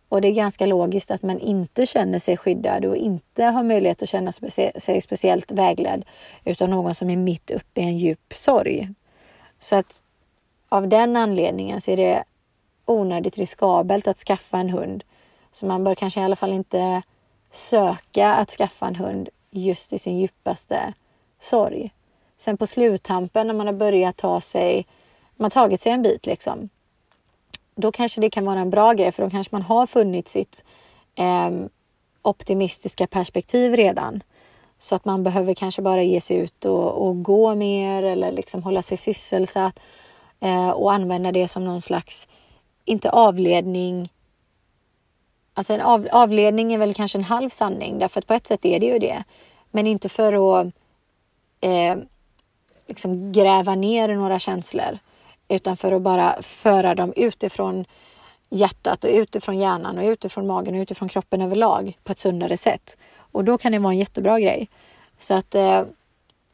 Och 0.08 0.20
det 0.20 0.28
är 0.28 0.32
ganska 0.32 0.66
logiskt 0.66 1.10
att 1.10 1.22
man 1.22 1.38
inte 1.38 1.86
känner 1.86 2.18
sig 2.18 2.36
skyddad 2.36 2.84
och 2.84 2.96
inte 2.96 3.44
har 3.44 3.62
möjlighet 3.62 4.02
att 4.02 4.08
känna 4.08 4.32
sig 4.76 5.00
speciellt 5.00 5.52
vägledd 5.52 6.04
utan 6.44 6.70
någon 6.70 6.94
som 6.94 7.10
är 7.10 7.16
mitt 7.16 7.50
uppe 7.50 7.80
i 7.80 7.84
en 7.84 7.98
djup 7.98 8.34
sorg. 8.34 8.88
Så 9.58 9.76
att 9.76 10.02
av 10.68 10.88
den 10.88 11.16
anledningen 11.16 11.80
så 11.80 11.90
är 11.90 11.96
det 11.96 12.24
onödigt 12.84 13.38
riskabelt 13.38 14.08
att 14.08 14.18
skaffa 14.18 14.58
en 14.58 14.70
hund. 14.70 15.04
Så 15.52 15.66
man 15.66 15.84
bör 15.84 15.94
kanske 15.94 16.20
i 16.20 16.24
alla 16.24 16.36
fall 16.36 16.52
inte 16.52 17.02
söka 17.50 18.34
att 18.34 18.50
skaffa 18.50 18.86
en 18.86 18.96
hund 18.96 19.28
just 19.50 19.92
i 19.92 19.98
sin 19.98 20.18
djupaste 20.18 20.92
sorg. 21.40 21.92
Sen 22.36 22.56
på 22.56 22.66
sluttampen 22.66 23.46
när 23.46 23.54
man 23.54 23.66
har 23.66 23.74
börjat 23.74 24.16
ta 24.16 24.40
sig, 24.40 24.86
man 25.36 25.44
har 25.44 25.50
tagit 25.50 25.80
sig 25.80 25.92
en 25.92 26.02
bit 26.02 26.26
liksom. 26.26 26.68
Då 27.74 27.92
kanske 27.92 28.20
det 28.20 28.30
kan 28.30 28.44
vara 28.44 28.60
en 28.60 28.70
bra 28.70 28.92
grej 28.92 29.12
för 29.12 29.22
då 29.22 29.30
kanske 29.30 29.54
man 29.54 29.62
har 29.62 29.86
funnit 29.86 30.28
sitt 30.28 30.64
eh, 31.14 31.50
optimistiska 32.22 33.06
perspektiv 33.06 33.76
redan. 33.76 34.22
Så 34.78 34.94
att 34.94 35.04
man 35.04 35.22
behöver 35.22 35.54
kanske 35.54 35.82
bara 35.82 36.02
ge 36.02 36.20
sig 36.20 36.36
ut 36.36 36.64
och, 36.64 37.06
och 37.06 37.22
gå 37.22 37.54
mer 37.54 38.02
eller 38.02 38.32
liksom 38.32 38.62
hålla 38.62 38.82
sig 38.82 38.96
sysselsatt 38.96 39.80
eh, 40.40 40.70
och 40.70 40.92
använda 40.92 41.32
det 41.32 41.48
som 41.48 41.64
någon 41.64 41.82
slags, 41.82 42.28
inte 42.84 43.10
avledning, 43.10 44.12
alltså 45.54 45.72
en 45.72 45.80
av, 45.80 46.08
avledning 46.12 46.72
är 46.72 46.78
väl 46.78 46.94
kanske 46.94 47.18
en 47.18 47.24
halv 47.24 47.48
sanning 47.50 47.98
därför 47.98 48.18
att 48.18 48.26
på 48.26 48.34
ett 48.34 48.46
sätt 48.46 48.64
är 48.64 48.80
det 48.80 48.86
ju 48.86 48.98
det. 48.98 49.24
Men 49.70 49.86
inte 49.86 50.08
för 50.08 50.60
att 50.60 50.66
eh, 51.60 51.96
liksom 52.86 53.32
gräva 53.32 53.74
ner 53.74 54.14
några 54.14 54.38
känslor 54.38 54.98
utan 55.48 55.76
för 55.76 55.92
att 55.92 56.02
bara 56.02 56.42
föra 56.42 56.94
dem 56.94 57.12
utifrån 57.16 57.84
hjärtat 58.50 59.04
och 59.04 59.10
utifrån 59.10 59.58
hjärnan 59.58 59.98
och 59.98 60.04
utifrån 60.04 60.46
magen 60.46 60.74
och 60.74 60.80
utifrån 60.80 61.08
kroppen 61.08 61.42
överlag 61.42 61.98
på 62.04 62.12
ett 62.12 62.18
sundare 62.18 62.56
sätt. 62.56 62.96
Och 63.16 63.44
då 63.44 63.58
kan 63.58 63.72
det 63.72 63.78
vara 63.78 63.92
en 63.92 63.98
jättebra 63.98 64.40
grej. 64.40 64.68
Så 65.18 65.34
att, 65.34 65.54
eh, 65.54 65.82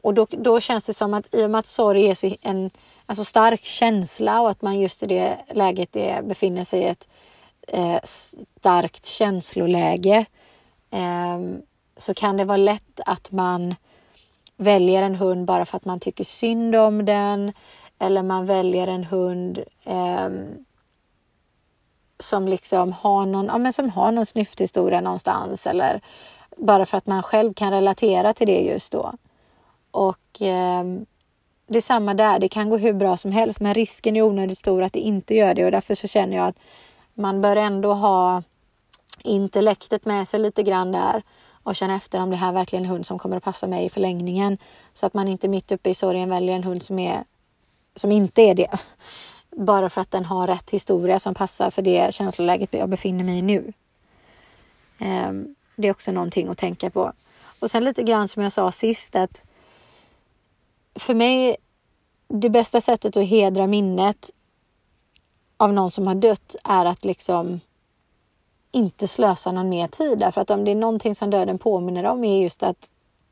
och 0.01 0.13
då, 0.13 0.27
då 0.29 0.59
känns 0.59 0.85
det 0.85 0.93
som 0.93 1.13
att 1.13 1.35
i 1.35 1.45
och 1.45 1.49
med 1.49 1.59
att 1.59 1.65
sorg 1.65 2.09
är 2.09 2.35
en 2.41 2.71
alltså 3.09 3.23
stark 3.23 3.63
känsla 3.63 4.41
och 4.41 4.49
att 4.49 4.61
man 4.61 4.79
just 4.79 5.03
i 5.03 5.05
det 5.05 5.37
läget 5.51 5.95
är, 5.95 6.21
befinner 6.21 6.63
sig 6.63 6.79
i 6.79 6.87
ett 6.87 7.07
eh, 7.67 7.99
starkt 8.03 9.05
känsloläge 9.05 10.25
eh, 10.91 11.39
så 11.97 12.13
kan 12.13 12.37
det 12.37 12.45
vara 12.45 12.57
lätt 12.57 12.99
att 13.05 13.31
man 13.31 13.75
väljer 14.57 15.03
en 15.03 15.15
hund 15.15 15.45
bara 15.45 15.65
för 15.65 15.77
att 15.77 15.85
man 15.85 15.99
tycker 15.99 16.23
synd 16.23 16.75
om 16.75 17.05
den 17.05 17.53
eller 17.99 18.23
man 18.23 18.45
väljer 18.45 18.87
en 18.87 19.03
hund 19.03 19.63
eh, 19.83 20.29
som 22.19 22.47
liksom 22.47 22.93
har 22.93 23.25
någon, 23.25 23.45
ja, 23.45 23.57
men 23.57 23.73
som 23.73 23.89
har 23.89 24.11
någon 24.11 24.25
snyfthistoria 24.25 25.01
någonstans 25.01 25.67
eller 25.67 26.01
bara 26.57 26.85
för 26.85 26.97
att 26.97 27.07
man 27.07 27.23
själv 27.23 27.53
kan 27.53 27.71
relatera 27.71 28.33
till 28.33 28.47
det 28.47 28.61
just 28.61 28.91
då. 28.91 29.13
Och 29.91 30.41
eh, 30.41 30.83
det 31.69 31.77
är 31.77 31.81
samma 31.81 32.13
där, 32.13 32.39
det 32.39 32.49
kan 32.49 32.69
gå 32.69 32.77
hur 32.77 32.93
bra 32.93 33.17
som 33.17 33.31
helst 33.31 33.59
men 33.59 33.73
risken 33.73 34.15
är 34.15 34.21
onödigt 34.21 34.57
stor 34.57 34.83
att 34.83 34.93
det 34.93 34.99
inte 34.99 35.35
gör 35.35 35.53
det 35.53 35.65
och 35.65 35.71
därför 35.71 35.95
så 35.95 36.07
känner 36.07 36.37
jag 36.37 36.47
att 36.47 36.55
man 37.13 37.41
bör 37.41 37.55
ändå 37.55 37.93
ha 37.93 38.43
intellektet 39.23 40.05
med 40.05 40.27
sig 40.27 40.39
lite 40.39 40.63
grann 40.63 40.91
där 40.91 41.23
och 41.63 41.75
känna 41.75 41.95
efter 41.95 42.21
om 42.21 42.29
det 42.29 42.35
här 42.35 42.51
verkligen 42.51 42.85
är 42.85 42.87
en 42.87 42.91
hund 42.91 43.05
som 43.05 43.19
kommer 43.19 43.37
att 43.37 43.43
passa 43.43 43.67
mig 43.67 43.85
i 43.85 43.89
förlängningen. 43.89 44.57
Så 44.93 45.05
att 45.05 45.13
man 45.13 45.27
inte 45.27 45.47
mitt 45.47 45.71
uppe 45.71 45.89
i 45.89 45.95
sorgen 45.95 46.29
väljer 46.29 46.55
en 46.55 46.63
hund 46.63 46.83
som, 46.83 46.99
är, 46.99 47.23
som 47.95 48.11
inte 48.11 48.41
är 48.41 48.55
det. 48.55 48.77
Bara 49.51 49.89
för 49.89 50.01
att 50.01 50.11
den 50.11 50.25
har 50.25 50.47
rätt 50.47 50.69
historia 50.69 51.19
som 51.19 51.33
passar 51.33 51.69
för 51.69 51.81
det 51.81 52.13
känsloläget 52.13 52.73
jag 52.73 52.89
befinner 52.89 53.23
mig 53.23 53.37
i 53.37 53.41
nu. 53.41 53.73
Ehm, 54.99 55.55
det 55.75 55.87
är 55.87 55.91
också 55.91 56.11
någonting 56.11 56.47
att 56.47 56.57
tänka 56.57 56.89
på. 56.89 57.13
Och 57.59 57.71
sen 57.71 57.83
lite 57.83 58.03
grann 58.03 58.27
som 58.27 58.43
jag 58.43 58.51
sa 58.51 58.71
sist 58.71 59.15
att 59.15 59.43
för 60.99 61.15
mig 61.15 61.57
det 62.27 62.49
bästa 62.49 62.81
sättet 62.81 63.17
att 63.17 63.25
hedra 63.25 63.67
minnet 63.67 64.31
av 65.57 65.73
någon 65.73 65.91
som 65.91 66.07
har 66.07 66.15
dött 66.15 66.55
är 66.63 66.85
att 66.85 67.05
liksom 67.05 67.59
inte 68.71 69.07
slösa 69.07 69.51
någon 69.51 69.69
mer 69.69 69.87
tid. 69.87 70.19
Därför 70.19 70.41
att 70.41 70.49
om 70.49 70.65
det 70.65 70.71
är 70.71 70.75
någonting 70.75 71.15
som 71.15 71.29
döden 71.29 71.57
påminner 71.57 72.03
om 72.03 72.23
är 72.23 72.41
just 72.41 72.63
att 72.63 72.91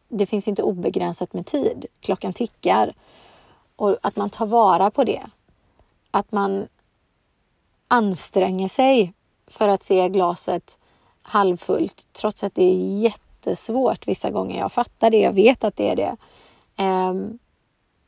det 0.09 0.25
finns 0.25 0.47
inte 0.47 0.63
obegränsat 0.63 1.33
med 1.33 1.45
tid. 1.45 1.85
Klockan 1.99 2.33
tickar. 2.33 2.93
Och 3.75 3.97
att 4.01 4.15
man 4.15 4.29
tar 4.29 4.45
vara 4.45 4.91
på 4.91 5.03
det. 5.03 5.23
Att 6.11 6.31
man 6.31 6.67
anstränger 7.87 8.67
sig 8.69 9.13
för 9.47 9.67
att 9.67 9.83
se 9.83 10.09
glaset 10.09 10.77
halvfullt 11.21 12.07
trots 12.13 12.43
att 12.43 12.55
det 12.55 12.63
är 12.63 13.01
jättesvårt 13.01 14.07
vissa 14.07 14.31
gånger. 14.31 14.59
Jag 14.59 14.71
fattar 14.71 15.09
det, 15.09 15.19
jag 15.19 15.33
vet 15.33 15.63
att 15.63 15.75
det 15.75 15.89
är 15.89 15.95
det. 15.95 16.17
Um, 16.83 17.39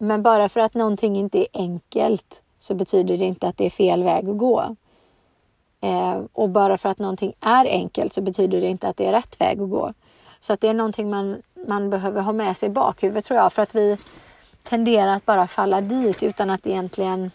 men 0.02 0.24
bara 0.24 0.50
för 0.50 0.60
att 0.60 0.74
någonting 0.74 1.16
inte 1.18 1.40
är 1.40 1.48
enkelt 1.54 2.42
så 2.60 2.74
betyder 2.74 3.18
det 3.18 3.26
inte 3.26 3.48
att 3.48 3.58
det 3.58 3.66
är 3.66 3.70
fel 3.70 4.04
väg 4.04 4.30
att 4.30 4.38
gå. 4.38 4.76
Eh, 5.82 6.22
och 6.34 6.50
bara 6.50 6.78
för 6.78 6.90
att 6.90 7.00
någonting 7.00 7.34
är 7.40 7.66
enkelt 7.66 8.14
så 8.14 8.22
betyder 8.22 8.62
det 8.62 8.68
inte 8.68 8.88
att 8.88 8.98
det 8.98 9.06
är 9.06 9.12
rätt 9.12 9.42
väg 9.42 9.62
att 9.62 9.70
gå. 9.70 9.94
Så 10.40 10.54
att 10.54 10.62
det 10.62 10.68
är 10.68 10.74
någonting 10.74 11.10
man, 11.10 11.42
man 11.68 11.90
behöver 11.90 12.22
ha 12.22 12.32
med 12.34 12.58
sig 12.58 12.70
i 12.70 12.72
bakhuvudet 12.72 13.26
tror 13.26 13.40
jag 13.40 13.54
för 13.54 13.62
att 13.62 13.76
vi 13.76 13.98
tenderar 14.64 15.16
att 15.16 15.26
bara 15.26 15.48
falla 15.48 15.82
dit 15.82 16.24
utan 16.24 16.50
att 16.50 16.68
egentligen 16.68 17.32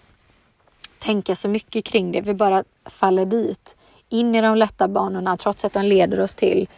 tänka 0.99 1.37
så 1.37 1.49
mycket 1.49 1.85
kring 1.85 2.13
det. 2.13 2.21
Vi 2.21 2.35
bara 2.35 2.65
faller 2.85 3.25
dit 3.25 3.77
in 4.09 4.35
i 4.35 4.41
de 4.41 4.57
lätta 4.57 4.89
banorna 4.89 5.37
trots 5.37 5.65
att 5.65 5.73
de 5.73 5.83
leder 5.83 6.21
oss 6.21 6.35
till 6.35 6.69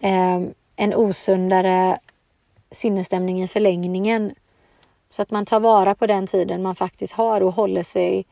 eh, 0.00 0.40
en 0.76 0.94
osundare 0.94 1.98
sinnesstämning 2.70 3.42
i 3.42 3.48
förlängningen. 3.48 4.34
Så 5.10 5.22
att 5.22 5.30
man 5.30 5.46
tar 5.46 5.60
vara 5.60 5.94
på 5.94 6.06
den 6.06 6.26
tiden 6.26 6.62
man 6.62 6.76
faktiskt 6.76 7.12
har 7.12 7.40
och 7.40 7.54
håller 7.54 7.82
sig 7.82 8.24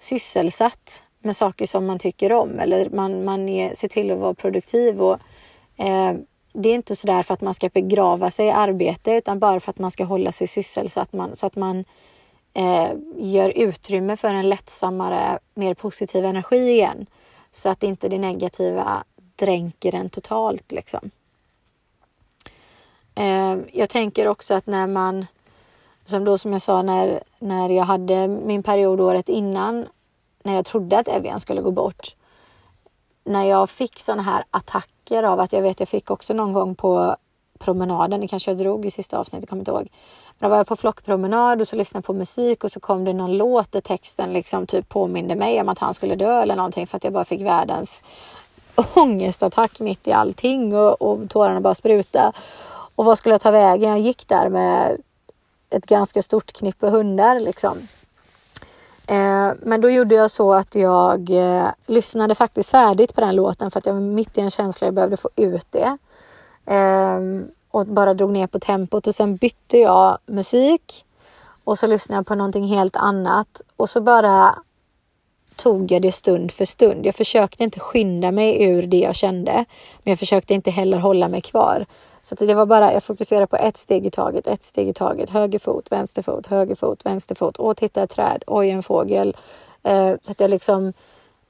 sysselsatt 0.00 1.04
med 1.18 1.36
saker 1.36 1.66
som 1.66 1.86
man 1.86 1.98
tycker 1.98 2.32
om 2.32 2.58
eller 2.58 2.90
man, 2.90 3.24
man 3.24 3.48
är, 3.48 3.74
ser 3.74 3.88
till 3.88 4.10
att 4.10 4.18
vara 4.18 4.34
produktiv 4.34 5.02
och 5.02 5.18
eh, 5.76 6.14
det 6.52 6.68
är 6.68 6.74
inte 6.74 6.96
sådär 6.96 7.22
för 7.22 7.34
att 7.34 7.40
man 7.40 7.54
ska 7.54 7.68
begrava 7.68 8.30
sig 8.30 8.46
i 8.46 8.50
arbete 8.50 9.12
utan 9.12 9.38
bara 9.38 9.60
för 9.60 9.70
att 9.70 9.78
man 9.78 9.90
ska 9.90 10.04
hålla 10.04 10.32
sig 10.32 10.46
sysselsatt 10.46 11.12
man, 11.12 11.36
så 11.36 11.46
att 11.46 11.56
man 11.56 11.84
eh, 12.54 12.92
gör 13.16 13.50
utrymme 13.50 14.16
för 14.16 14.34
en 14.34 14.48
lättsammare, 14.48 15.38
mer 15.54 15.74
positiv 15.74 16.24
energi 16.24 16.70
igen. 16.70 17.06
Så 17.52 17.68
att 17.68 17.82
inte 17.82 18.08
det 18.08 18.18
negativa 18.18 19.04
dränker 19.36 19.94
en 19.94 20.10
totalt 20.10 20.72
liksom. 20.72 21.10
Eh, 23.14 23.56
jag 23.72 23.88
tänker 23.88 24.28
också 24.28 24.54
att 24.54 24.66
när 24.66 24.86
man, 24.86 25.26
som 26.04 26.24
då 26.24 26.38
som 26.38 26.52
jag 26.52 26.62
sa 26.62 26.82
när, 26.82 27.22
när 27.38 27.68
jag 27.68 27.84
hade 27.84 28.28
min 28.28 28.62
period 28.62 29.00
året 29.00 29.28
innan, 29.28 29.86
när 30.42 30.54
jag 30.54 30.64
trodde 30.64 30.98
att 30.98 31.08
Evian 31.08 31.40
skulle 31.40 31.60
gå 31.60 31.70
bort. 31.70 32.16
När 33.24 33.44
jag 33.44 33.70
fick 33.70 33.98
sådana 33.98 34.22
här 34.22 34.44
attacker 34.50 35.22
av 35.22 35.40
att 35.40 35.52
jag 35.52 35.62
vet 35.62 35.80
jag 35.80 35.88
fick 35.88 36.10
också 36.10 36.34
någon 36.34 36.52
gång 36.52 36.74
på 36.74 37.16
promenaden, 37.58 38.20
det 38.20 38.28
kanske 38.28 38.50
jag 38.50 38.58
drog 38.58 38.86
i 38.86 38.90
sista 38.90 39.18
avsnittet, 39.18 39.48
kommer 39.48 39.60
inte 39.60 39.70
ihåg. 39.70 39.88
Men 40.38 40.48
då 40.48 40.48
var 40.48 40.56
jag 40.56 40.66
på 40.66 40.76
flockpromenad 40.76 41.60
och 41.60 41.68
så 41.68 41.76
lyssnade 41.76 42.06
på 42.06 42.12
musik 42.12 42.64
och 42.64 42.72
så 42.72 42.80
kom 42.80 43.04
det 43.04 43.12
någon 43.12 43.36
låt 43.36 43.72
där 43.72 43.80
texten 43.80 44.32
liksom 44.32 44.66
typ 44.66 44.88
påminde 44.88 45.34
mig 45.34 45.60
om 45.60 45.68
att 45.68 45.78
han 45.78 45.94
skulle 45.94 46.16
dö 46.16 46.42
eller 46.42 46.56
någonting 46.56 46.86
för 46.86 46.96
att 46.96 47.04
jag 47.04 47.12
bara 47.12 47.24
fick 47.24 47.42
världens 47.42 48.02
ångestattack 48.94 49.80
mitt 49.80 50.08
i 50.08 50.12
allting 50.12 50.76
och, 50.76 51.02
och 51.02 51.30
tårarna 51.30 51.60
bara 51.60 51.74
spruta. 51.74 52.32
Och 52.94 53.04
vad 53.04 53.18
skulle 53.18 53.34
jag 53.34 53.40
ta 53.40 53.50
vägen? 53.50 53.90
Jag 53.90 54.00
gick 54.00 54.28
där 54.28 54.48
med 54.48 55.00
ett 55.72 55.86
ganska 55.86 56.22
stort 56.22 56.52
knippe 56.52 56.86
hundar 56.86 57.40
liksom. 57.40 57.78
Eh, 59.06 59.52
men 59.62 59.80
då 59.80 59.90
gjorde 59.90 60.14
jag 60.14 60.30
så 60.30 60.52
att 60.52 60.74
jag 60.74 61.30
eh, 61.30 61.68
lyssnade 61.86 62.34
faktiskt 62.34 62.70
färdigt 62.70 63.14
på 63.14 63.20
den 63.20 63.36
låten 63.36 63.70
för 63.70 63.78
att 63.78 63.86
jag 63.86 63.94
var 63.94 64.00
mitt 64.00 64.38
i 64.38 64.40
en 64.40 64.50
känsla 64.50 64.86
jag 64.86 64.94
behövde 64.94 65.16
få 65.16 65.30
ut 65.36 65.66
det. 65.70 65.98
Eh, 66.66 67.20
och 67.70 67.86
bara 67.86 68.14
drog 68.14 68.30
ner 68.30 68.46
på 68.46 68.58
tempot 68.58 69.06
och 69.06 69.14
sen 69.14 69.36
bytte 69.36 69.78
jag 69.78 70.18
musik 70.26 71.04
och 71.64 71.78
så 71.78 71.86
lyssnade 71.86 72.18
jag 72.18 72.26
på 72.26 72.34
någonting 72.34 72.66
helt 72.66 72.96
annat 72.96 73.62
och 73.76 73.90
så 73.90 74.00
bara 74.00 74.54
tog 75.56 75.92
jag 75.92 76.02
det 76.02 76.12
stund 76.12 76.52
för 76.52 76.64
stund. 76.64 77.06
Jag 77.06 77.14
försökte 77.14 77.64
inte 77.64 77.80
skynda 77.80 78.30
mig 78.30 78.62
ur 78.62 78.86
det 78.86 78.98
jag 78.98 79.14
kände, 79.14 79.52
men 80.02 80.10
jag 80.10 80.18
försökte 80.18 80.54
inte 80.54 80.70
heller 80.70 80.98
hålla 80.98 81.28
mig 81.28 81.40
kvar. 81.40 81.86
Så 82.22 82.34
det 82.34 82.54
var 82.54 82.66
bara, 82.66 82.92
jag 82.92 83.02
fokuserade 83.02 83.46
på 83.46 83.56
ett 83.56 83.76
steg 83.76 84.06
i 84.06 84.10
taget, 84.10 84.46
ett 84.46 84.64
steg 84.64 84.88
i 84.88 84.92
taget. 84.92 85.30
Höger 85.30 85.58
fot, 85.58 85.92
vänster 85.92 86.22
fot, 86.22 86.46
höger 86.46 86.74
fot, 86.74 87.06
vänster 87.06 87.34
fot. 87.34 87.56
Åh, 87.58 87.74
titta 87.74 88.02
ett 88.02 88.10
träd. 88.10 88.42
Oj, 88.46 88.70
en 88.70 88.82
fågel. 88.82 89.36
Eh, 89.82 90.14
så 90.22 90.32
att 90.32 90.40
jag 90.40 90.50
liksom 90.50 90.92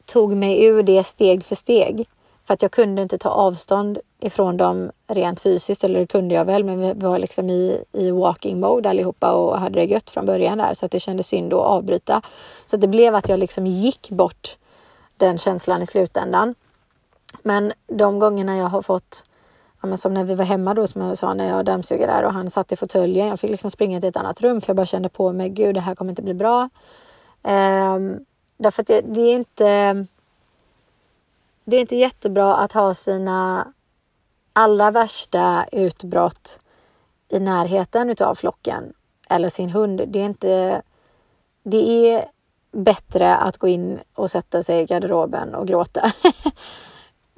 tog 0.07 0.37
mig 0.37 0.65
ur 0.65 0.83
det 0.83 1.05
steg 1.05 1.45
för 1.45 1.55
steg. 1.55 2.09
För 2.45 2.55
att 2.55 2.63
jag 2.63 2.71
kunde 2.71 3.03
inte 3.03 3.19
ta 3.19 3.29
avstånd 3.29 3.99
ifrån 4.21 4.57
dem 4.57 4.91
rent 5.07 5.41
fysiskt, 5.41 5.85
eller 5.85 6.01
det 6.01 6.07
kunde 6.07 6.35
jag 6.35 6.45
väl, 6.45 6.65
men 6.65 6.81
vi 6.81 6.93
var 6.93 7.19
liksom 7.19 7.51
i, 7.51 7.85
i 7.93 8.11
walking 8.11 8.61
mode 8.61 8.91
allihopa 8.91 9.33
och 9.33 9.59
hade 9.59 9.81
det 9.81 9.85
gött 9.85 10.11
från 10.11 10.27
början 10.27 10.59
där, 10.59 10.75
så 10.75 10.87
att 10.87 10.93
det 10.93 11.01
kändes 11.01 11.27
synd 11.27 11.55
att 11.55 11.61
avbryta. 11.61 12.23
Så 12.67 12.77
det 12.77 12.89
blev 12.89 13.15
att 13.15 13.29
jag 13.29 13.39
liksom 13.39 13.67
gick 13.67 14.11
bort 14.11 14.57
den 15.17 15.39
känslan 15.39 15.83
i 15.83 15.87
slutändan. 15.87 16.55
Men 17.43 17.73
de 17.87 18.19
gångerna 18.19 18.57
jag 18.57 18.67
har 18.67 18.83
fått 18.83 19.25
ja, 19.83 19.89
men 19.89 19.99
som 19.99 20.15
när 20.15 20.25
vi 20.25 20.35
var 20.35 20.45
hemma 20.45 20.75
då 20.75 20.87
som 20.87 21.03
jag 21.03 21.19
sa 21.19 21.35
när 21.35 21.49
jag 21.49 21.65
dammsuger 21.65 22.07
där 22.07 22.25
och 22.25 22.33
han 22.33 22.51
satt 22.51 22.73
i 22.73 22.77
fåtöljen. 22.77 23.29
Jag 23.29 23.41
fick 23.41 23.51
liksom 23.51 23.71
springa 23.71 24.01
till 24.01 24.09
ett 24.09 24.17
annat 24.17 24.41
rum 24.41 24.61
för 24.61 24.69
jag 24.69 24.77
bara 24.77 24.87
kände 24.87 25.09
på 25.09 25.33
mig, 25.33 25.49
gud 25.49 25.75
det 25.75 25.81
här 25.81 25.95
kommer 25.95 26.13
inte 26.13 26.23
bli 26.23 26.35
bra. 26.35 26.69
Ehm, 27.43 28.25
därför 28.57 28.83
att 28.83 28.87
det, 28.87 29.01
det, 29.01 29.21
är 29.21 29.35
inte 29.35 30.07
det 31.65 31.77
är 31.77 31.81
inte 31.81 31.97
jättebra 31.97 32.57
att 32.57 32.73
ha 32.73 32.95
sina 32.95 33.73
allra 34.53 34.91
värsta 34.91 35.67
utbrott 35.73 36.59
i 37.29 37.41
närheten 37.41 38.11
utav 38.11 38.35
flocken 38.35 38.93
eller 39.29 39.49
sin 39.49 39.71
hund. 39.71 40.03
Det 40.07 40.19
är 40.19 40.25
inte 40.25 40.83
det 41.63 42.09
är 42.09 42.27
bättre 42.73 43.37
att 43.37 43.59
gå 43.59 43.69
in 43.69 44.01
och 44.15 44.31
sätta 44.31 44.63
sig 44.63 44.81
i 44.81 44.85
garderoben 44.85 45.55
och 45.55 45.69
gråta 45.69 46.13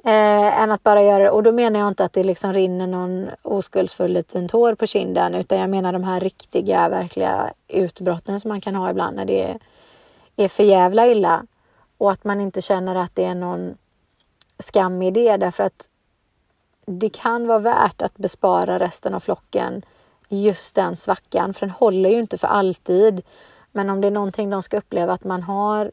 Eh, 0.06 0.62
än 0.62 0.70
att 0.70 0.82
bara 0.82 1.02
göra 1.02 1.22
det. 1.22 1.30
Och 1.30 1.42
då 1.42 1.52
menar 1.52 1.80
jag 1.80 1.88
inte 1.88 2.04
att 2.04 2.12
det 2.12 2.24
liksom 2.24 2.52
rinner 2.52 2.86
någon 2.86 3.30
oskuldsfull 3.42 4.12
liten 4.12 4.48
tår 4.48 4.74
på 4.74 4.86
kinden 4.86 5.34
utan 5.34 5.58
jag 5.58 5.70
menar 5.70 5.92
de 5.92 6.04
här 6.04 6.20
riktiga, 6.20 6.88
verkliga 6.88 7.52
utbrotten 7.68 8.40
som 8.40 8.48
man 8.48 8.60
kan 8.60 8.74
ha 8.74 8.90
ibland 8.90 9.16
när 9.16 9.24
det 9.24 9.42
är, 9.42 9.58
är 10.36 10.48
för 10.48 10.62
jävla 10.62 11.06
illa. 11.06 11.46
Och 11.98 12.12
att 12.12 12.24
man 12.24 12.40
inte 12.40 12.62
känner 12.62 12.94
att 12.94 13.14
det 13.14 13.24
är 13.24 13.34
någon 13.34 13.74
skam 14.58 15.02
i 15.02 15.10
det 15.10 15.36
därför 15.36 15.64
att 15.64 15.88
det 16.86 17.08
kan 17.08 17.46
vara 17.46 17.58
värt 17.58 18.02
att 18.02 18.16
bespara 18.16 18.78
resten 18.78 19.14
av 19.14 19.20
flocken 19.20 19.82
just 20.28 20.74
den 20.74 20.96
svackan 20.96 21.54
för 21.54 21.60
den 21.60 21.70
håller 21.70 22.10
ju 22.10 22.18
inte 22.18 22.38
för 22.38 22.48
alltid. 22.48 23.22
Men 23.72 23.90
om 23.90 24.00
det 24.00 24.06
är 24.06 24.10
någonting 24.10 24.50
de 24.50 24.62
ska 24.62 24.76
uppleva 24.76 25.12
att 25.12 25.24
man 25.24 25.42
har 25.42 25.90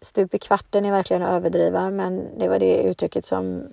stup 0.00 0.34
i 0.34 0.38
kvarten 0.38 0.84
är 0.84 0.90
verkligen 0.90 1.22
att 1.22 1.32
överdriva, 1.32 1.90
men 1.90 2.38
det 2.38 2.48
var 2.48 2.58
det 2.58 2.82
uttrycket 2.82 3.24
som 3.24 3.72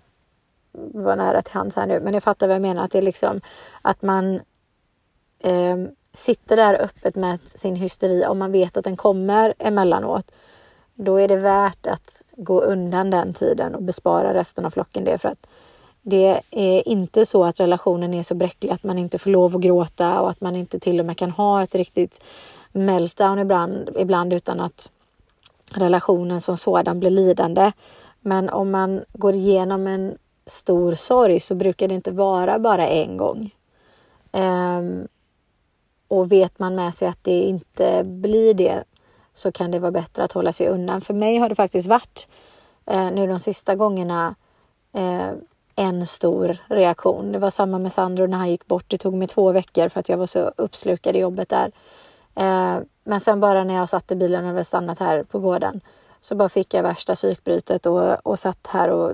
var 0.71 1.15
nära 1.15 1.41
till 1.41 1.53
hands 1.53 1.75
här 1.75 1.87
nu. 1.87 1.99
Men 1.99 2.13
jag 2.13 2.23
fattar 2.23 2.47
vad 2.47 2.55
jag 2.55 2.61
menar, 2.61 2.83
att 2.83 2.91
det 2.91 2.97
är 2.97 3.01
liksom 3.01 3.41
att 3.81 4.01
man 4.01 4.35
eh, 5.39 5.77
sitter 6.13 6.57
där 6.57 6.81
öppet 6.81 7.15
med 7.15 7.39
sin 7.41 7.75
hysteri 7.75 8.25
om 8.25 8.37
man 8.37 8.51
vet 8.51 8.77
att 8.77 8.83
den 8.83 8.97
kommer 8.97 9.53
emellanåt. 9.59 10.31
Då 10.93 11.17
är 11.17 11.27
det 11.27 11.37
värt 11.37 11.87
att 11.87 12.21
gå 12.37 12.61
undan 12.61 13.09
den 13.09 13.33
tiden 13.33 13.75
och 13.75 13.83
bespara 13.83 14.33
resten 14.33 14.65
av 14.65 14.69
flocken 14.69 15.03
det 15.03 15.17
för 15.17 15.29
att 15.29 15.47
det 16.01 16.41
är 16.51 16.87
inte 16.87 17.25
så 17.25 17.43
att 17.43 17.59
relationen 17.59 18.13
är 18.13 18.23
så 18.23 18.35
bräcklig 18.35 18.71
att 18.71 18.83
man 18.83 18.97
inte 18.97 19.17
får 19.17 19.29
lov 19.29 19.55
att 19.55 19.61
gråta 19.61 20.21
och 20.21 20.29
att 20.29 20.41
man 20.41 20.55
inte 20.55 20.79
till 20.79 20.99
och 20.99 21.05
med 21.05 21.17
kan 21.17 21.31
ha 21.31 21.63
ett 21.63 21.75
riktigt 21.75 22.23
meltdown 22.71 23.39
ibland, 23.39 23.89
ibland 23.95 24.33
utan 24.33 24.59
att 24.59 24.89
relationen 25.71 26.41
som 26.41 26.57
sådan 26.57 26.99
blir 26.99 27.09
lidande. 27.09 27.71
Men 28.21 28.49
om 28.49 28.71
man 28.71 29.03
går 29.13 29.33
igenom 29.33 29.87
en 29.87 30.17
stor 30.45 30.95
sorg 30.95 31.39
så 31.39 31.55
brukar 31.55 31.87
det 31.87 31.95
inte 31.95 32.11
vara 32.11 32.59
bara 32.59 32.87
en 32.87 33.17
gång. 33.17 33.55
Um, 34.31 35.07
och 36.07 36.31
vet 36.31 36.59
man 36.59 36.75
med 36.75 36.95
sig 36.95 37.07
att 37.07 37.23
det 37.23 37.41
inte 37.41 38.03
blir 38.03 38.53
det 38.53 38.83
så 39.33 39.51
kan 39.51 39.71
det 39.71 39.79
vara 39.79 39.91
bättre 39.91 40.23
att 40.23 40.31
hålla 40.31 40.51
sig 40.51 40.67
undan. 40.67 41.01
För 41.01 41.13
mig 41.13 41.37
har 41.37 41.49
det 41.49 41.55
faktiskt 41.55 41.87
varit 41.87 42.27
eh, 42.85 43.11
nu 43.11 43.27
de 43.27 43.39
sista 43.39 43.75
gångerna 43.75 44.35
eh, 44.93 45.31
en 45.75 46.05
stor 46.05 46.57
reaktion. 46.67 47.31
Det 47.31 47.39
var 47.39 47.49
samma 47.49 47.79
med 47.79 47.93
Sandro 47.93 48.27
när 48.27 48.37
han 48.37 48.49
gick 48.49 48.67
bort. 48.67 48.85
Det 48.87 48.97
tog 48.97 49.13
mig 49.13 49.27
två 49.27 49.51
veckor 49.51 49.89
för 49.89 49.99
att 49.99 50.09
jag 50.09 50.17
var 50.17 50.27
så 50.27 50.51
uppslukad 50.57 51.15
i 51.15 51.19
jobbet 51.19 51.49
där. 51.49 51.71
Eh, 52.37 52.79
men 53.03 53.19
sen 53.19 53.39
bara 53.39 53.63
när 53.63 53.73
jag 53.73 53.89
satt 53.89 54.11
i 54.11 54.15
bilen 54.15 54.43
och 54.43 54.49
hade 54.49 54.63
stannat 54.63 54.99
här 54.99 55.23
på 55.23 55.39
gården 55.39 55.81
så 56.21 56.35
bara 56.35 56.49
fick 56.49 56.73
jag 56.73 56.83
värsta 56.83 57.15
psykbrytet 57.15 57.85
och, 57.85 58.27
och 58.27 58.39
satt 58.39 58.67
här 58.67 58.89
och, 58.89 59.13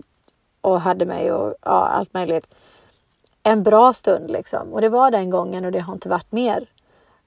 och 0.62 0.82
hade 0.82 1.06
mig 1.06 1.32
och 1.32 1.56
ja, 1.62 1.88
allt 1.88 2.14
möjligt. 2.14 2.48
En 3.44 3.64
bra 3.64 3.94
stund 3.94 4.32
liksom. 4.32 4.74
Och 4.74 4.82
det 4.82 4.90
var 4.90 5.12
den 5.12 5.30
gången 5.30 5.66
och 5.66 5.72
det 5.72 5.80
har 5.80 5.94
inte 5.94 6.10
varit 6.10 6.32
mer. 6.32 6.68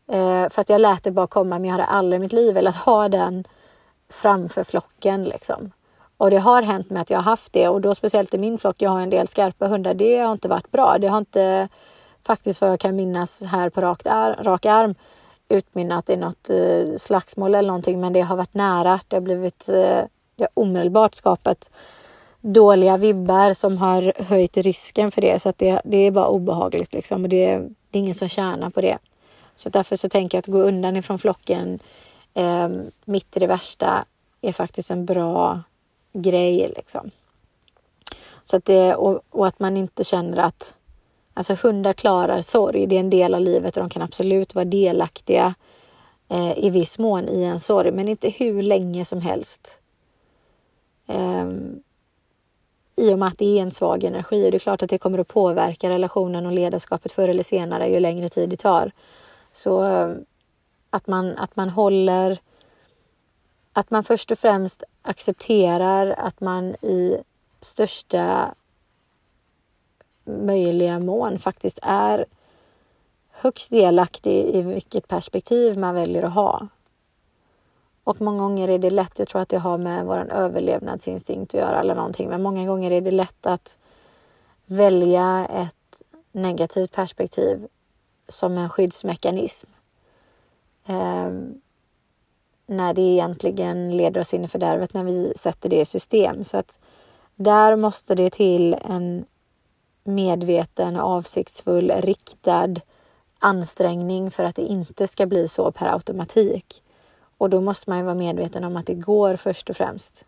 Eh, 0.08 0.48
för 0.48 0.60
att 0.60 0.68
jag 0.68 0.80
lät 0.80 1.04
det 1.04 1.10
bara 1.10 1.26
komma 1.26 1.58
men 1.58 1.64
jag 1.64 1.72
hade 1.72 1.84
aldrig 1.84 2.20
i 2.20 2.22
mitt 2.22 2.32
liv 2.32 2.54
velat 2.54 2.76
ha 2.76 3.08
den 3.08 3.44
framför 4.08 4.64
flocken 4.64 5.24
liksom. 5.24 5.72
Och 6.16 6.30
det 6.30 6.38
har 6.38 6.62
hänt 6.62 6.90
mig 6.90 7.02
att 7.02 7.10
jag 7.10 7.18
har 7.18 7.24
haft 7.30 7.52
det 7.52 7.68
och 7.68 7.80
då 7.80 7.94
speciellt 7.94 8.34
i 8.34 8.38
min 8.38 8.58
flock, 8.58 8.82
jag 8.82 8.90
har 8.90 9.00
en 9.00 9.10
del 9.10 9.28
skarpa 9.28 9.66
hundar, 9.66 9.94
det 9.94 10.18
har 10.18 10.32
inte 10.32 10.48
varit 10.48 10.70
bra. 10.70 10.98
Det 10.98 11.06
har 11.06 11.18
inte 11.18 11.68
faktiskt 12.22 12.60
vad 12.60 12.70
jag 12.70 12.80
kan 12.80 12.96
minnas 12.96 13.42
här 13.42 13.70
på 13.70 13.80
rak, 13.80 14.06
rak 14.38 14.66
arm 14.66 14.94
utmynnat 15.48 16.10
i 16.10 16.16
något 16.16 16.50
eh, 16.50 16.96
slagsmål 16.98 17.54
eller 17.54 17.66
någonting 17.66 18.00
men 18.00 18.12
det 18.12 18.20
har 18.20 18.36
varit 18.36 18.54
nära. 18.54 19.00
Det 19.08 19.16
har 19.16 19.20
blivit, 19.20 19.68
eh, 19.68 20.02
det 20.36 20.42
har 20.42 20.48
omedelbart 20.54 21.14
skapat 21.14 21.70
dåliga 22.40 22.96
vibbar 22.96 23.52
som 23.52 23.78
har 23.78 24.22
höjt 24.22 24.56
risken 24.56 25.10
för 25.10 25.20
det 25.20 25.42
så 25.42 25.48
att 25.48 25.58
det, 25.58 25.80
det 25.84 25.96
är 25.96 26.10
bara 26.10 26.28
obehagligt 26.28 26.92
liksom 26.92 27.22
och 27.22 27.28
det, 27.28 27.46
det 27.90 27.98
är 27.98 28.00
ingen 28.00 28.14
som 28.14 28.28
tjänar 28.28 28.70
på 28.70 28.80
det. 28.80 28.98
Så 29.56 29.68
därför 29.68 29.96
så 29.96 30.08
tänker 30.08 30.38
jag 30.38 30.40
att 30.40 30.46
gå 30.46 30.58
undan 30.58 30.96
ifrån 30.96 31.18
flocken 31.18 31.78
eh, 32.34 32.68
mitt 33.04 33.36
i 33.36 33.40
det 33.40 33.46
värsta 33.46 34.04
är 34.40 34.52
faktiskt 34.52 34.90
en 34.90 35.06
bra 35.06 35.62
grej 36.12 36.72
liksom. 36.76 37.10
Så 38.44 38.56
att 38.56 38.64
det, 38.64 38.94
och, 38.94 39.20
och 39.30 39.46
att 39.46 39.58
man 39.58 39.76
inte 39.76 40.04
känner 40.04 40.38
att 40.38 40.74
Alltså 41.36 41.54
hundar 41.62 41.92
klarar 41.92 42.40
sorg, 42.40 42.86
det 42.86 42.96
är 42.96 43.00
en 43.00 43.10
del 43.10 43.34
av 43.34 43.40
livet 43.40 43.76
och 43.76 43.82
de 43.82 43.90
kan 43.90 44.02
absolut 44.02 44.54
vara 44.54 44.64
delaktiga 44.64 45.54
eh, 46.28 46.58
i 46.58 46.70
viss 46.70 46.98
mån 46.98 47.28
i 47.28 47.42
en 47.42 47.60
sorg, 47.60 47.90
men 47.90 48.08
inte 48.08 48.28
hur 48.28 48.62
länge 48.62 49.04
som 49.04 49.20
helst. 49.20 49.80
Eh, 51.06 51.46
I 52.96 53.14
och 53.14 53.18
med 53.18 53.28
att 53.28 53.38
det 53.38 53.58
är 53.58 53.62
en 53.62 53.70
svag 53.70 54.04
energi 54.04 54.46
och 54.46 54.50
det 54.50 54.56
är 54.56 54.58
klart 54.58 54.82
att 54.82 54.90
det 54.90 54.98
kommer 54.98 55.18
att 55.18 55.28
påverka 55.28 55.90
relationen 55.90 56.46
och 56.46 56.52
ledarskapet 56.52 57.12
förr 57.12 57.28
eller 57.28 57.42
senare 57.42 57.88
ju 57.88 58.00
längre 58.00 58.28
tid 58.28 58.48
det 58.48 58.56
tar. 58.56 58.92
Så 59.52 59.84
eh, 59.84 60.14
att, 60.90 61.06
man, 61.06 61.36
att 61.38 61.56
man 61.56 61.68
håller 61.68 62.38
att 63.72 63.90
man 63.90 64.04
först 64.04 64.30
och 64.30 64.38
främst 64.38 64.82
accepterar 65.02 66.14
att 66.18 66.40
man 66.40 66.74
i 66.74 67.16
största 67.60 68.54
möjliga 70.26 70.98
mån 70.98 71.38
faktiskt 71.38 71.78
är 71.82 72.26
högst 73.30 73.70
delaktig 73.70 74.44
i 74.54 74.62
vilket 74.62 75.08
perspektiv 75.08 75.78
man 75.78 75.94
väljer 75.94 76.22
att 76.22 76.34
ha. 76.34 76.68
Och 78.04 78.20
många 78.20 78.38
gånger 78.38 78.68
är 78.68 78.78
det 78.78 78.90
lätt, 78.90 79.18
jag 79.18 79.28
tror 79.28 79.42
att 79.42 79.48
det 79.48 79.58
har 79.58 79.78
med 79.78 80.06
vår 80.06 80.32
överlevnadsinstinkt 80.32 81.54
att 81.54 81.60
göra 81.60 81.80
eller 81.80 81.94
någonting, 81.94 82.28
men 82.28 82.42
många 82.42 82.66
gånger 82.66 82.90
är 82.90 83.00
det 83.00 83.10
lätt 83.10 83.46
att 83.46 83.76
välja 84.66 85.46
ett 85.46 86.02
negativt 86.32 86.92
perspektiv 86.92 87.66
som 88.28 88.58
en 88.58 88.68
skyddsmekanism. 88.68 89.70
Eh, 90.86 91.30
när 92.66 92.94
det 92.94 93.02
egentligen 93.02 93.96
leder 93.96 94.20
oss 94.20 94.34
in 94.34 94.44
i 94.44 94.48
fördärvet 94.48 94.94
när 94.94 95.04
vi 95.04 95.32
sätter 95.36 95.68
det 95.68 95.80
i 95.80 95.84
system. 95.84 96.44
Så 96.44 96.56
att 96.56 96.78
där 97.34 97.76
måste 97.76 98.14
det 98.14 98.30
till 98.30 98.74
en 98.74 99.24
medveten, 100.06 100.96
avsiktsfull, 100.96 101.90
riktad 101.90 102.74
ansträngning 103.38 104.30
för 104.30 104.44
att 104.44 104.56
det 104.56 104.62
inte 104.62 105.06
ska 105.06 105.26
bli 105.26 105.48
så 105.48 105.72
per 105.72 105.86
automatik. 105.86 106.82
Och 107.38 107.50
då 107.50 107.60
måste 107.60 107.90
man 107.90 107.98
ju 107.98 108.04
vara 108.04 108.14
medveten 108.14 108.64
om 108.64 108.76
att 108.76 108.86
det 108.86 108.94
går 108.94 109.36
först 109.36 109.70
och 109.70 109.76
främst. 109.76 110.24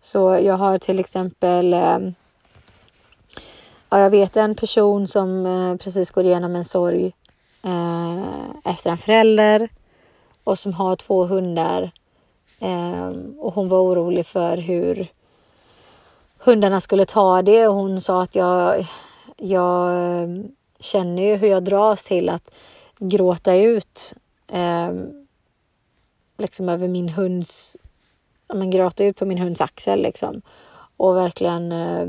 Så 0.00 0.18
jag 0.42 0.56
har 0.56 0.78
till 0.78 1.00
exempel 1.00 1.74
eh, 1.74 1.98
Ja, 3.94 4.00
jag 4.00 4.10
vet 4.10 4.36
en 4.36 4.54
person 4.54 5.08
som 5.08 5.46
eh, 5.46 5.76
precis 5.76 6.10
går 6.10 6.24
igenom 6.24 6.56
en 6.56 6.64
sorg 6.64 7.12
eh, 7.62 8.24
efter 8.64 8.90
en 8.90 8.98
förälder 8.98 9.68
och 10.44 10.58
som 10.58 10.72
har 10.72 10.96
två 10.96 11.24
hundar. 11.24 11.90
Eh, 12.60 13.08
och 13.38 13.54
hon 13.54 13.68
var 13.68 13.80
orolig 13.80 14.26
för 14.26 14.56
hur 14.56 15.08
hundarna 16.44 16.80
skulle 16.80 17.06
ta 17.06 17.42
det 17.42 17.68
och 17.68 17.74
hon 17.74 18.00
sa 18.00 18.22
att 18.22 18.34
jag, 18.34 18.86
jag 19.36 19.94
eh, 19.94 20.28
känner 20.80 21.22
ju 21.22 21.36
hur 21.36 21.48
jag 21.48 21.64
dras 21.64 22.04
till 22.04 22.28
att 22.28 22.54
gråta 22.98 23.54
ut 23.54 24.14
eh, 24.48 24.92
liksom 26.38 26.68
över 26.68 26.88
min 26.88 27.08
hunds, 27.08 27.76
men 28.54 28.70
gråta 28.70 29.04
ut 29.04 29.16
på 29.16 29.24
min 29.24 29.38
hunds 29.38 29.60
axel 29.60 30.02
liksom 30.02 30.42
och 30.96 31.16
verkligen 31.16 31.72
eh, 31.72 32.06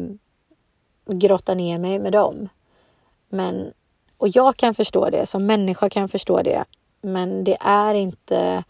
grotta 1.05 1.53
ner 1.53 1.77
mig 1.77 1.99
med 1.99 2.11
dem. 2.11 2.49
Men, 3.29 3.73
och 4.17 4.27
jag 4.27 4.57
kan 4.57 4.75
förstå 4.75 5.09
det, 5.09 5.25
som 5.25 5.45
människa 5.45 5.89
kan 5.89 6.01
jag 6.01 6.11
förstå 6.11 6.41
det. 6.41 6.63
Men 7.01 7.43
det 7.43 7.57
är 7.59 7.93
inte 7.93 8.63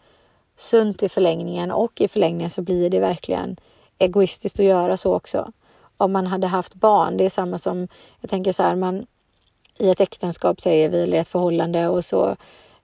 sunt 0.56 1.02
i 1.02 1.08
förlängningen 1.08 1.70
och 1.70 2.00
i 2.00 2.08
förlängningen 2.08 2.50
så 2.50 2.62
blir 2.62 2.90
det 2.90 3.00
verkligen 3.00 3.56
egoistiskt 3.98 4.60
att 4.60 4.66
göra 4.66 4.96
så 4.96 5.14
också. 5.14 5.52
Om 5.96 6.12
man 6.12 6.26
hade 6.26 6.46
haft 6.46 6.74
barn, 6.74 7.16
det 7.16 7.24
är 7.24 7.30
samma 7.30 7.58
som, 7.58 7.88
jag 8.20 8.30
tänker 8.30 8.52
så 8.52 8.62
här, 8.62 8.76
man 8.76 9.06
i 9.78 9.90
ett 9.90 10.00
äktenskap 10.00 10.60
säger 10.60 10.88
vi, 10.88 11.02
eller 11.02 11.18
ett 11.18 11.28
förhållande 11.28 11.88
och 11.88 12.04
så 12.04 12.36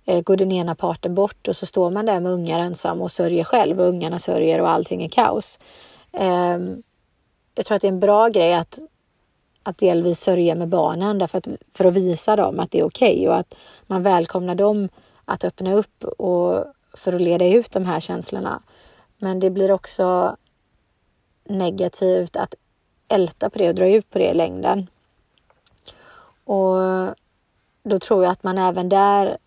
eh, 0.04 0.20
går 0.20 0.36
den 0.36 0.52
ena 0.52 0.74
parten 0.74 1.14
bort 1.14 1.48
och 1.48 1.56
så 1.56 1.66
står 1.66 1.90
man 1.90 2.06
där 2.06 2.20
med 2.20 2.32
ungar 2.32 2.60
ensam 2.60 3.00
och 3.00 3.12
sörjer 3.12 3.44
själv 3.44 3.80
och 3.80 3.88
ungarna 3.88 4.18
sörjer 4.18 4.60
och 4.60 4.70
allting 4.70 5.02
är 5.02 5.08
kaos. 5.08 5.58
Eh, 6.12 6.58
jag 7.54 7.66
tror 7.66 7.76
att 7.76 7.82
det 7.82 7.88
är 7.88 7.92
en 7.92 8.00
bra 8.00 8.28
grej 8.28 8.54
att 8.54 8.78
att 9.62 9.78
delvis 9.78 10.20
sörja 10.20 10.54
med 10.54 10.68
barnen 10.68 11.18
därför 11.18 11.38
att, 11.38 11.48
för 11.74 11.84
att 11.84 11.94
visa 11.94 12.36
dem 12.36 12.60
att 12.60 12.70
det 12.70 12.78
är 12.78 12.84
okej 12.84 13.14
okay 13.14 13.28
och 13.28 13.36
att 13.36 13.54
man 13.86 14.02
välkomnar 14.02 14.54
dem 14.54 14.88
att 15.24 15.44
öppna 15.44 15.74
upp 15.74 16.04
och 16.04 16.64
för 16.94 17.12
att 17.12 17.20
leda 17.20 17.46
ut 17.46 17.72
de 17.72 17.84
här 17.84 18.00
känslorna. 18.00 18.62
Men 19.18 19.40
det 19.40 19.50
blir 19.50 19.72
också 19.72 20.36
negativt 21.44 22.36
att 22.36 22.54
älta 23.08 23.50
på 23.50 23.58
det 23.58 23.68
och 23.68 23.74
dra 23.74 23.88
ut 23.88 24.10
på 24.10 24.18
det 24.18 24.30
i 24.30 24.34
längden. 24.34 24.86
Och 26.44 26.76
då 27.82 27.98
tror 27.98 28.24
jag 28.24 28.32
att 28.32 28.42
man 28.42 28.58
även 28.58 28.88
där, 28.88 29.38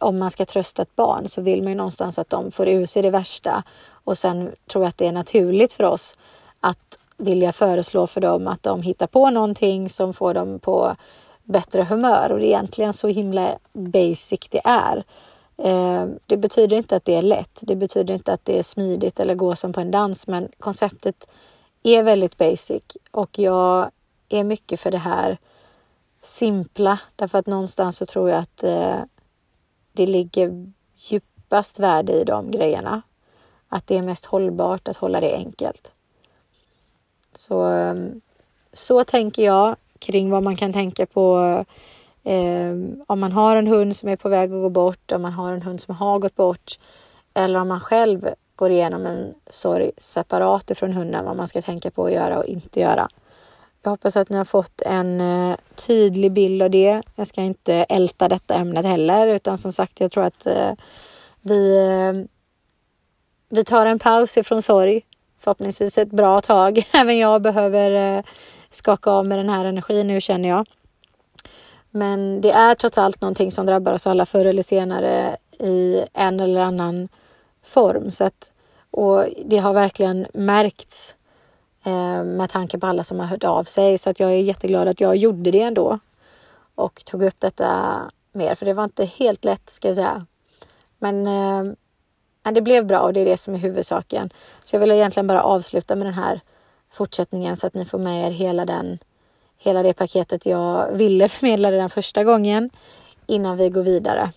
om 0.00 0.18
man 0.18 0.30
ska 0.30 0.44
trösta 0.44 0.82
ett 0.82 0.96
barn, 0.96 1.28
så 1.28 1.40
vill 1.40 1.62
man 1.62 1.72
ju 1.72 1.76
någonstans 1.76 2.18
att 2.18 2.30
de 2.30 2.50
får 2.50 2.68
ur 2.68 2.86
sig 2.86 3.02
det 3.02 3.10
värsta. 3.10 3.62
Och 3.90 4.18
sen 4.18 4.52
tror 4.66 4.84
jag 4.84 4.88
att 4.88 4.98
det 4.98 5.06
är 5.06 5.12
naturligt 5.12 5.72
för 5.72 5.84
oss 5.84 6.18
att 6.60 6.98
vilja 7.16 7.52
föreslå 7.52 8.06
för 8.06 8.20
dem 8.20 8.46
att 8.46 8.62
de 8.62 8.82
hittar 8.82 9.06
på 9.06 9.30
någonting 9.30 9.90
som 9.90 10.14
får 10.14 10.34
dem 10.34 10.58
på 10.58 10.96
bättre 11.42 11.82
humör 11.82 12.32
och 12.32 12.38
det 12.38 12.44
är 12.44 12.48
egentligen 12.48 12.92
så 12.92 13.08
himla 13.08 13.58
basic 13.72 14.40
det 14.50 14.60
är. 14.64 15.04
Eh, 15.56 16.06
det 16.26 16.36
betyder 16.36 16.76
inte 16.76 16.96
att 16.96 17.04
det 17.04 17.14
är 17.14 17.22
lätt. 17.22 17.58
Det 17.62 17.76
betyder 17.76 18.14
inte 18.14 18.32
att 18.32 18.44
det 18.44 18.58
är 18.58 18.62
smidigt 18.62 19.20
eller 19.20 19.34
går 19.34 19.54
som 19.54 19.72
på 19.72 19.80
en 19.80 19.90
dans, 19.90 20.26
men 20.26 20.48
konceptet 20.58 21.28
är 21.82 22.02
väldigt 22.02 22.36
basic 22.36 22.82
och 23.10 23.38
jag 23.38 23.90
är 24.28 24.44
mycket 24.44 24.80
för 24.80 24.90
det 24.90 24.98
här 24.98 25.38
simpla 26.22 26.98
därför 27.16 27.38
att 27.38 27.46
någonstans 27.46 27.96
så 27.96 28.06
tror 28.06 28.30
jag 28.30 28.38
att 28.38 28.64
eh, 28.64 29.00
det 29.92 30.06
ligger 30.06 30.72
djupast 30.96 31.78
värde 31.78 32.12
i 32.12 32.24
de 32.24 32.50
grejerna. 32.50 33.02
Att 33.68 33.86
det 33.86 33.96
är 33.96 34.02
mest 34.02 34.24
hållbart 34.24 34.88
att 34.88 34.96
hålla 34.96 35.20
det 35.20 35.34
enkelt. 35.34 35.92
Så, 37.34 37.62
ehm, 37.62 38.20
så 38.72 39.04
tänker 39.04 39.44
jag 39.44 39.76
kring 39.98 40.30
vad 40.30 40.42
man 40.42 40.56
kan 40.56 40.72
tänka 40.72 41.06
på 41.06 41.64
eh, 42.24 42.72
om 43.06 43.20
man 43.20 43.32
har 43.32 43.56
en 43.56 43.66
hund 43.66 43.96
som 43.96 44.08
är 44.08 44.16
på 44.16 44.28
väg 44.28 44.52
att 44.52 44.62
gå 44.62 44.68
bort, 44.68 45.12
om 45.12 45.22
man 45.22 45.32
har 45.32 45.52
en 45.52 45.62
hund 45.62 45.80
som 45.80 45.94
har 45.96 46.18
gått 46.18 46.36
bort 46.36 46.78
eller 47.34 47.60
om 47.60 47.68
man 47.68 47.80
själv 47.80 48.28
går 48.56 48.70
igenom 48.70 49.06
en 49.06 49.34
sorg 49.50 49.90
separat 49.98 50.70
ifrån 50.70 50.92
hunden, 50.92 51.24
vad 51.24 51.36
man 51.36 51.48
ska 51.48 51.62
tänka 51.62 51.90
på 51.90 52.06
att 52.06 52.12
göra 52.12 52.38
och 52.38 52.44
inte 52.44 52.80
göra. 52.80 53.08
Jag 53.82 53.90
hoppas 53.90 54.16
att 54.16 54.28
ni 54.28 54.36
har 54.36 54.44
fått 54.44 54.82
en 54.82 55.20
eh, 55.20 55.56
tydlig 55.74 56.32
bild 56.32 56.62
av 56.62 56.70
det. 56.70 57.02
Jag 57.14 57.26
ska 57.26 57.40
inte 57.40 57.74
älta 57.74 58.28
detta 58.28 58.54
ämnet 58.54 58.84
heller, 58.84 59.26
utan 59.26 59.58
som 59.58 59.72
sagt, 59.72 60.00
jag 60.00 60.10
tror 60.10 60.24
att 60.24 60.46
eh, 60.46 60.72
vi, 61.40 61.76
eh, 61.76 62.26
vi 63.48 63.64
tar 63.64 63.86
en 63.86 63.98
paus 63.98 64.36
ifrån 64.36 64.62
sorg 64.62 65.02
förhoppningsvis 65.38 65.98
ett 65.98 66.10
bra 66.10 66.40
tag. 66.40 66.88
Även 66.92 67.18
jag 67.18 67.42
behöver 67.42 68.16
eh, 68.18 68.24
skaka 68.70 69.10
av 69.10 69.26
med 69.26 69.38
den 69.38 69.48
här 69.48 69.64
energin 69.64 70.06
nu 70.06 70.20
känner 70.20 70.48
jag. 70.48 70.66
Men 71.96 72.40
det 72.40 72.50
är 72.50 72.74
trots 72.74 72.98
allt 72.98 73.20
någonting 73.20 73.52
som 73.52 73.66
drabbar 73.66 73.92
oss 73.92 74.06
alla 74.06 74.26
förr 74.26 74.44
eller 74.44 74.62
senare 74.62 75.36
i 75.58 76.04
en 76.12 76.40
eller 76.40 76.60
annan 76.60 77.08
form. 77.62 78.10
Så 78.10 78.24
att, 78.24 78.52
och 78.90 79.26
det 79.44 79.58
har 79.58 79.72
verkligen 79.72 80.26
märkts 80.34 81.14
eh, 81.84 82.24
med 82.24 82.50
tanke 82.50 82.78
på 82.78 82.86
alla 82.86 83.04
som 83.04 83.20
har 83.20 83.26
hört 83.26 83.44
av 83.44 83.64
sig. 83.64 83.98
Så 83.98 84.10
att 84.10 84.20
jag 84.20 84.30
är 84.30 84.38
jätteglad 84.38 84.88
att 84.88 85.00
jag 85.00 85.16
gjorde 85.16 85.50
det 85.50 85.60
ändå. 85.60 85.98
Och 86.74 87.04
tog 87.04 87.22
upp 87.22 87.40
detta 87.40 88.00
mer, 88.32 88.54
för 88.54 88.66
det 88.66 88.74
var 88.74 88.84
inte 88.84 89.04
helt 89.04 89.44
lätt 89.44 89.70
ska 89.70 89.88
jag 89.88 89.94
säga. 89.94 90.26
Men 90.98 91.26
eh, 91.26 91.74
men 92.44 92.54
det 92.54 92.62
blev 92.62 92.86
bra 92.86 93.00
och 93.00 93.12
det 93.12 93.20
är 93.20 93.24
det 93.24 93.36
som 93.36 93.54
är 93.54 93.58
huvudsaken. 93.58 94.30
Så 94.64 94.76
jag 94.76 94.80
vill 94.80 94.90
egentligen 94.90 95.26
bara 95.26 95.42
avsluta 95.42 95.96
med 95.96 96.06
den 96.06 96.14
här 96.14 96.40
fortsättningen 96.90 97.56
så 97.56 97.66
att 97.66 97.74
ni 97.74 97.84
får 97.84 97.98
med 97.98 98.26
er 98.26 98.30
hela, 98.30 98.64
den, 98.64 98.98
hela 99.64 99.82
det 99.82 99.94
paketet 99.94 100.46
jag 100.46 100.92
ville 100.92 101.28
förmedla 101.28 101.72
redan 101.72 101.90
första 101.90 102.24
gången 102.24 102.70
innan 103.26 103.56
vi 103.56 103.68
går 103.70 103.82
vidare. 103.82 104.32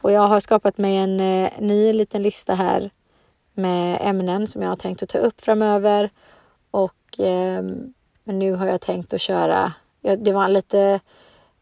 Och 0.00 0.12
jag 0.12 0.20
har 0.20 0.40
skapat 0.40 0.78
mig 0.78 0.96
en 0.96 1.20
eh, 1.20 1.50
ny 1.58 1.92
liten 1.92 2.22
lista 2.22 2.54
här 2.54 2.90
med 3.54 3.98
ämnen 4.00 4.46
som 4.46 4.62
jag 4.62 4.68
har 4.68 4.76
tänkt 4.76 5.02
att 5.02 5.08
ta 5.08 5.18
upp 5.18 5.40
framöver. 5.40 6.10
Och 6.70 7.20
eh, 7.20 7.64
nu 8.24 8.52
har 8.52 8.66
jag 8.66 8.80
tänkt 8.80 9.14
att 9.14 9.20
köra, 9.20 9.72
ja, 10.00 10.16
det 10.16 10.32
var 10.32 10.44
en 10.44 10.52
lite, 10.52 11.00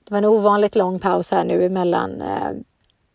det 0.04 0.10
var 0.10 0.18
en 0.18 0.24
ovanligt 0.24 0.76
lång 0.76 0.98
paus 0.98 1.30
här 1.30 1.44
nu 1.44 1.64
emellan 1.64 2.20
eh, 2.20 2.50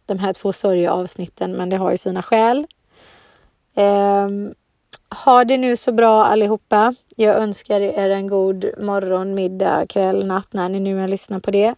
de 0.06 0.19
här 0.19 0.34
två 0.34 0.53
sorgeavsnitten, 0.53 1.51
men 1.51 1.69
det 1.69 1.77
har 1.77 1.91
ju 1.91 1.97
sina 1.97 2.23
skäl. 2.23 2.67
Eh, 3.75 4.29
ha 5.25 5.43
det 5.43 5.58
nu 5.58 5.77
så 5.77 5.91
bra 5.91 6.25
allihopa. 6.25 6.95
Jag 7.15 7.36
önskar 7.36 7.82
er 7.82 8.10
en 8.10 8.28
god 8.28 8.65
morgon, 8.78 9.36
middag, 9.36 9.86
kväll, 9.89 10.26
natt 10.26 10.53
när 10.53 10.70
ni 10.70 10.80
nu 10.80 11.07
lyssnar 11.07 11.39
på 11.39 11.51
det. 11.51 11.76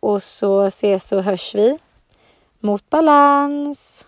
Och 0.00 0.22
så 0.22 0.62
ses 0.62 1.12
och 1.12 1.22
hörs 1.22 1.54
vi 1.54 1.78
mot 2.60 2.90
balans. 2.90 4.06